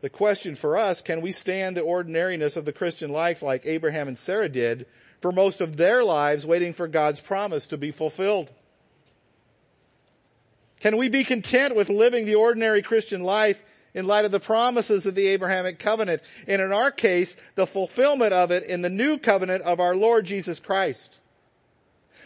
The 0.00 0.10
question 0.10 0.54
for 0.54 0.76
us, 0.76 1.02
can 1.02 1.20
we 1.20 1.32
stand 1.32 1.76
the 1.76 1.82
ordinariness 1.82 2.56
of 2.56 2.64
the 2.64 2.72
Christian 2.72 3.10
life 3.10 3.42
like 3.42 3.66
Abraham 3.66 4.08
and 4.08 4.16
Sarah 4.16 4.48
did 4.48 4.86
for 5.20 5.32
most 5.32 5.60
of 5.60 5.76
their 5.76 6.04
lives 6.04 6.46
waiting 6.46 6.72
for 6.72 6.86
God's 6.86 7.20
promise 7.20 7.66
to 7.68 7.76
be 7.76 7.90
fulfilled? 7.90 8.52
Can 10.80 10.98
we 10.98 11.08
be 11.08 11.24
content 11.24 11.74
with 11.74 11.88
living 11.88 12.26
the 12.26 12.34
ordinary 12.34 12.82
Christian 12.82 13.24
life 13.24 13.62
in 13.94 14.06
light 14.06 14.26
of 14.26 14.30
the 14.30 14.38
promises 14.38 15.06
of 15.06 15.14
the 15.14 15.28
Abrahamic 15.28 15.78
covenant? 15.78 16.22
And 16.46 16.60
in 16.60 16.72
our 16.72 16.90
case, 16.90 17.36
the 17.54 17.66
fulfillment 17.66 18.32
of 18.34 18.50
it 18.50 18.62
in 18.64 18.82
the 18.82 18.90
new 18.90 19.18
covenant 19.18 19.62
of 19.62 19.80
our 19.80 19.96
Lord 19.96 20.26
Jesus 20.26 20.60
Christ. 20.60 21.18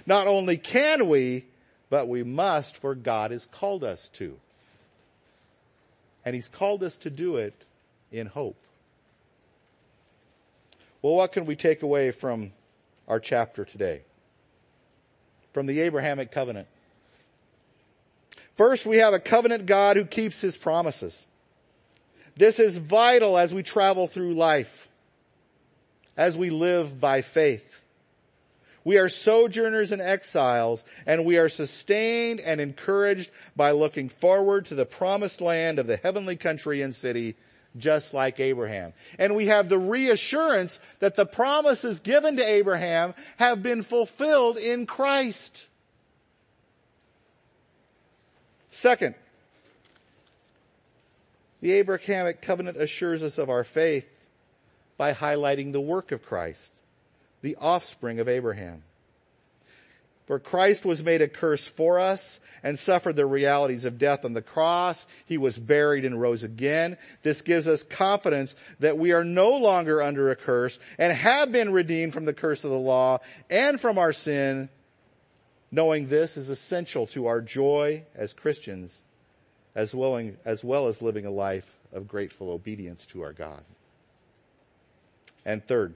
Not 0.06 0.26
only 0.26 0.56
can 0.56 1.08
we, 1.08 1.44
but 1.88 2.08
we 2.08 2.22
must 2.22 2.76
for 2.76 2.94
God 2.94 3.30
has 3.30 3.46
called 3.46 3.84
us 3.84 4.08
to. 4.14 4.38
And 6.24 6.34
He's 6.34 6.48
called 6.48 6.82
us 6.82 6.96
to 6.98 7.10
do 7.10 7.36
it 7.36 7.54
in 8.12 8.26
hope. 8.26 8.56
Well, 11.02 11.14
what 11.14 11.32
can 11.32 11.44
we 11.44 11.56
take 11.56 11.82
away 11.82 12.10
from 12.10 12.52
our 13.08 13.20
chapter 13.20 13.64
today? 13.64 14.02
From 15.52 15.66
the 15.66 15.80
Abrahamic 15.80 16.30
covenant. 16.30 16.68
First, 18.52 18.84
we 18.84 18.98
have 18.98 19.14
a 19.14 19.18
covenant 19.18 19.66
God 19.66 19.96
who 19.96 20.04
keeps 20.04 20.40
His 20.40 20.56
promises. 20.56 21.26
This 22.36 22.58
is 22.58 22.76
vital 22.76 23.36
as 23.36 23.54
we 23.54 23.62
travel 23.62 24.06
through 24.06 24.34
life, 24.34 24.88
as 26.16 26.36
we 26.36 26.50
live 26.50 27.00
by 27.00 27.22
faith. 27.22 27.69
We 28.84 28.96
are 28.98 29.08
sojourners 29.08 29.92
and 29.92 30.00
exiles, 30.00 30.84
and 31.06 31.24
we 31.24 31.36
are 31.36 31.48
sustained 31.48 32.40
and 32.40 32.60
encouraged 32.60 33.30
by 33.54 33.72
looking 33.72 34.08
forward 34.08 34.66
to 34.66 34.74
the 34.74 34.86
promised 34.86 35.40
land 35.40 35.78
of 35.78 35.86
the 35.86 35.96
heavenly 35.96 36.36
country 36.36 36.80
and 36.80 36.94
city, 36.94 37.36
just 37.76 38.14
like 38.14 38.40
Abraham. 38.40 38.94
And 39.18 39.36
we 39.36 39.46
have 39.46 39.68
the 39.68 39.78
reassurance 39.78 40.80
that 41.00 41.14
the 41.14 41.26
promises 41.26 42.00
given 42.00 42.36
to 42.38 42.44
Abraham 42.44 43.14
have 43.36 43.62
been 43.62 43.82
fulfilled 43.82 44.56
in 44.56 44.86
Christ. 44.86 45.68
Second, 48.70 49.14
the 51.60 51.72
Abrahamic 51.72 52.40
covenant 52.40 52.78
assures 52.78 53.22
us 53.22 53.36
of 53.36 53.50
our 53.50 53.64
faith 53.64 54.24
by 54.96 55.12
highlighting 55.12 55.72
the 55.72 55.80
work 55.80 56.12
of 56.12 56.22
Christ 56.22 56.79
the 57.42 57.56
offspring 57.56 58.20
of 58.20 58.28
Abraham. 58.28 58.82
For 60.26 60.38
Christ 60.38 60.86
was 60.86 61.02
made 61.02 61.22
a 61.22 61.28
curse 61.28 61.66
for 61.66 61.98
us 61.98 62.38
and 62.62 62.78
suffered 62.78 63.16
the 63.16 63.26
realities 63.26 63.84
of 63.84 63.98
death 63.98 64.24
on 64.24 64.32
the 64.32 64.42
cross. 64.42 65.08
He 65.26 65.38
was 65.38 65.58
buried 65.58 66.04
and 66.04 66.20
rose 66.20 66.44
again. 66.44 66.96
This 67.22 67.42
gives 67.42 67.66
us 67.66 67.82
confidence 67.82 68.54
that 68.78 68.96
we 68.96 69.12
are 69.12 69.24
no 69.24 69.56
longer 69.56 70.00
under 70.00 70.30
a 70.30 70.36
curse 70.36 70.78
and 70.98 71.12
have 71.12 71.50
been 71.50 71.72
redeemed 71.72 72.12
from 72.12 72.26
the 72.26 72.32
curse 72.32 72.62
of 72.62 72.70
the 72.70 72.78
law 72.78 73.18
and 73.50 73.80
from 73.80 73.98
our 73.98 74.12
sin. 74.12 74.68
Knowing 75.72 76.06
this 76.06 76.36
is 76.36 76.50
essential 76.50 77.06
to 77.08 77.26
our 77.26 77.40
joy 77.40 78.04
as 78.14 78.32
Christians 78.32 79.02
as 79.74 79.94
well, 79.94 80.30
as 80.44 80.62
well 80.62 80.88
as 80.88 81.02
living 81.02 81.26
a 81.26 81.30
life 81.30 81.76
of 81.92 82.06
grateful 82.06 82.50
obedience 82.50 83.06
to 83.06 83.22
our 83.22 83.32
God. 83.32 83.62
And 85.44 85.64
third, 85.64 85.94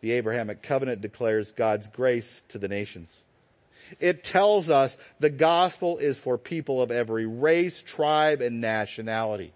the 0.00 0.12
Abrahamic 0.12 0.62
covenant 0.62 1.00
declares 1.00 1.52
God's 1.52 1.88
grace 1.88 2.42
to 2.48 2.58
the 2.58 2.68
nations. 2.68 3.22
It 4.00 4.22
tells 4.22 4.70
us 4.70 4.96
the 5.18 5.30
gospel 5.30 5.98
is 5.98 6.18
for 6.18 6.38
people 6.38 6.82
of 6.82 6.90
every 6.90 7.26
race, 7.26 7.82
tribe, 7.82 8.40
and 8.40 8.60
nationality. 8.60 9.52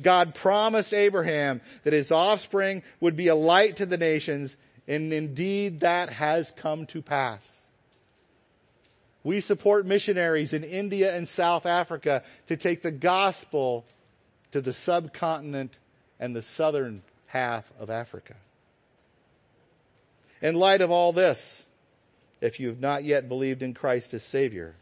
God 0.00 0.34
promised 0.34 0.94
Abraham 0.94 1.60
that 1.84 1.92
his 1.92 2.10
offspring 2.10 2.82
would 3.00 3.16
be 3.16 3.28
a 3.28 3.34
light 3.34 3.76
to 3.76 3.86
the 3.86 3.96
nations, 3.96 4.56
and 4.86 5.12
indeed 5.12 5.80
that 5.80 6.10
has 6.10 6.50
come 6.50 6.86
to 6.86 7.02
pass. 7.02 7.62
We 9.24 9.40
support 9.40 9.86
missionaries 9.86 10.52
in 10.52 10.64
India 10.64 11.14
and 11.14 11.28
South 11.28 11.66
Africa 11.66 12.22
to 12.46 12.56
take 12.56 12.82
the 12.82 12.92
gospel 12.92 13.84
to 14.52 14.60
the 14.60 14.72
subcontinent 14.72 15.78
and 16.18 16.34
the 16.34 16.42
southern 16.42 17.02
half 17.26 17.70
of 17.78 17.90
Africa. 17.90 18.36
In 20.40 20.54
light 20.54 20.80
of 20.80 20.90
all 20.90 21.12
this, 21.12 21.66
if 22.40 22.60
you 22.60 22.68
have 22.68 22.80
not 22.80 23.04
yet 23.04 23.28
believed 23.28 23.62
in 23.62 23.74
Christ 23.74 24.14
as 24.14 24.22
Savior, 24.22 24.76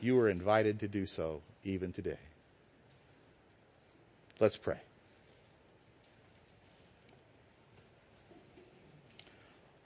you 0.00 0.18
are 0.20 0.28
invited 0.28 0.80
to 0.80 0.88
do 0.88 1.06
so 1.06 1.42
even 1.64 1.92
today. 1.92 2.18
Let's 4.38 4.56
pray. 4.56 4.78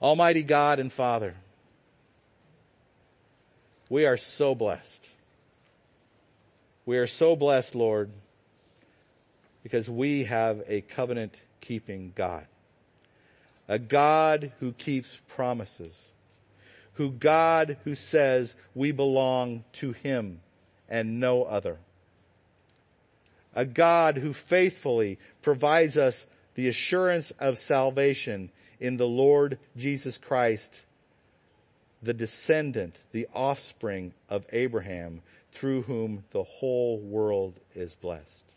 Almighty 0.03 0.43
God 0.43 0.79
and 0.79 0.93
Father, 0.93 1.35
we 3.89 4.07
are 4.07 4.17
so 4.17 4.55
blessed. 4.55 5.11
We 6.87 6.99
are 6.99 7.07
so 7.07 7.37
blessed, 7.37 7.75
Lord, 7.75 8.11
because 9.63 9.89
we 9.89 10.25
have 10.25 10.63
a 10.67 10.81
covenant 10.81 11.41
keeping 11.61 12.13
God 12.15 12.47
a 13.71 13.79
God 13.79 14.51
who 14.59 14.73
keeps 14.73 15.21
promises, 15.29 16.11
who 16.95 17.09
God 17.09 17.77
who 17.85 17.95
says 17.95 18.57
we 18.75 18.91
belong 18.91 19.63
to 19.75 19.93
him 19.93 20.41
and 20.89 21.21
no 21.21 21.45
other. 21.45 21.79
A 23.55 23.65
God 23.65 24.17
who 24.17 24.33
faithfully 24.33 25.21
provides 25.41 25.97
us 25.97 26.27
the 26.57 26.69
assurance 26.69 27.31
of 27.39 27.59
salvation 27.59 28.51
in 28.81 28.97
the 28.97 29.07
Lord 29.07 29.57
Jesus 29.77 30.19
Christ, 30.19 30.83
the 32.03 32.15
descendant, 32.15 32.97
the 33.13 33.29
offspring 33.33 34.15
of 34.29 34.47
Abraham, 34.53 35.23
through 35.53 35.83
whom 35.83 36.25
the 36.33 36.43
whole 36.43 36.99
world 36.99 37.61
is 37.77 37.95
blessed. 37.95 38.50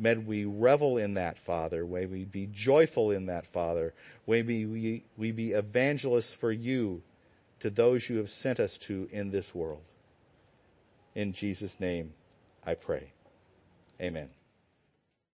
May 0.00 0.14
we 0.14 0.44
revel 0.46 0.96
in 0.96 1.14
that, 1.14 1.38
Father. 1.38 1.84
May 1.84 2.06
we 2.06 2.24
be 2.24 2.48
joyful 2.50 3.10
in 3.10 3.26
that, 3.26 3.46
Father. 3.46 3.92
May 4.26 4.42
we, 4.42 5.04
we 5.16 5.32
be 5.32 5.52
evangelists 5.52 6.32
for 6.32 6.50
you 6.50 7.02
to 7.60 7.68
those 7.68 8.08
you 8.08 8.16
have 8.16 8.30
sent 8.30 8.58
us 8.58 8.78
to 8.78 9.08
in 9.12 9.30
this 9.30 9.54
world. 9.54 9.82
In 11.14 11.34
Jesus' 11.34 11.78
name, 11.78 12.14
I 12.64 12.74
pray. 12.74 13.12
Amen. 14.00 14.30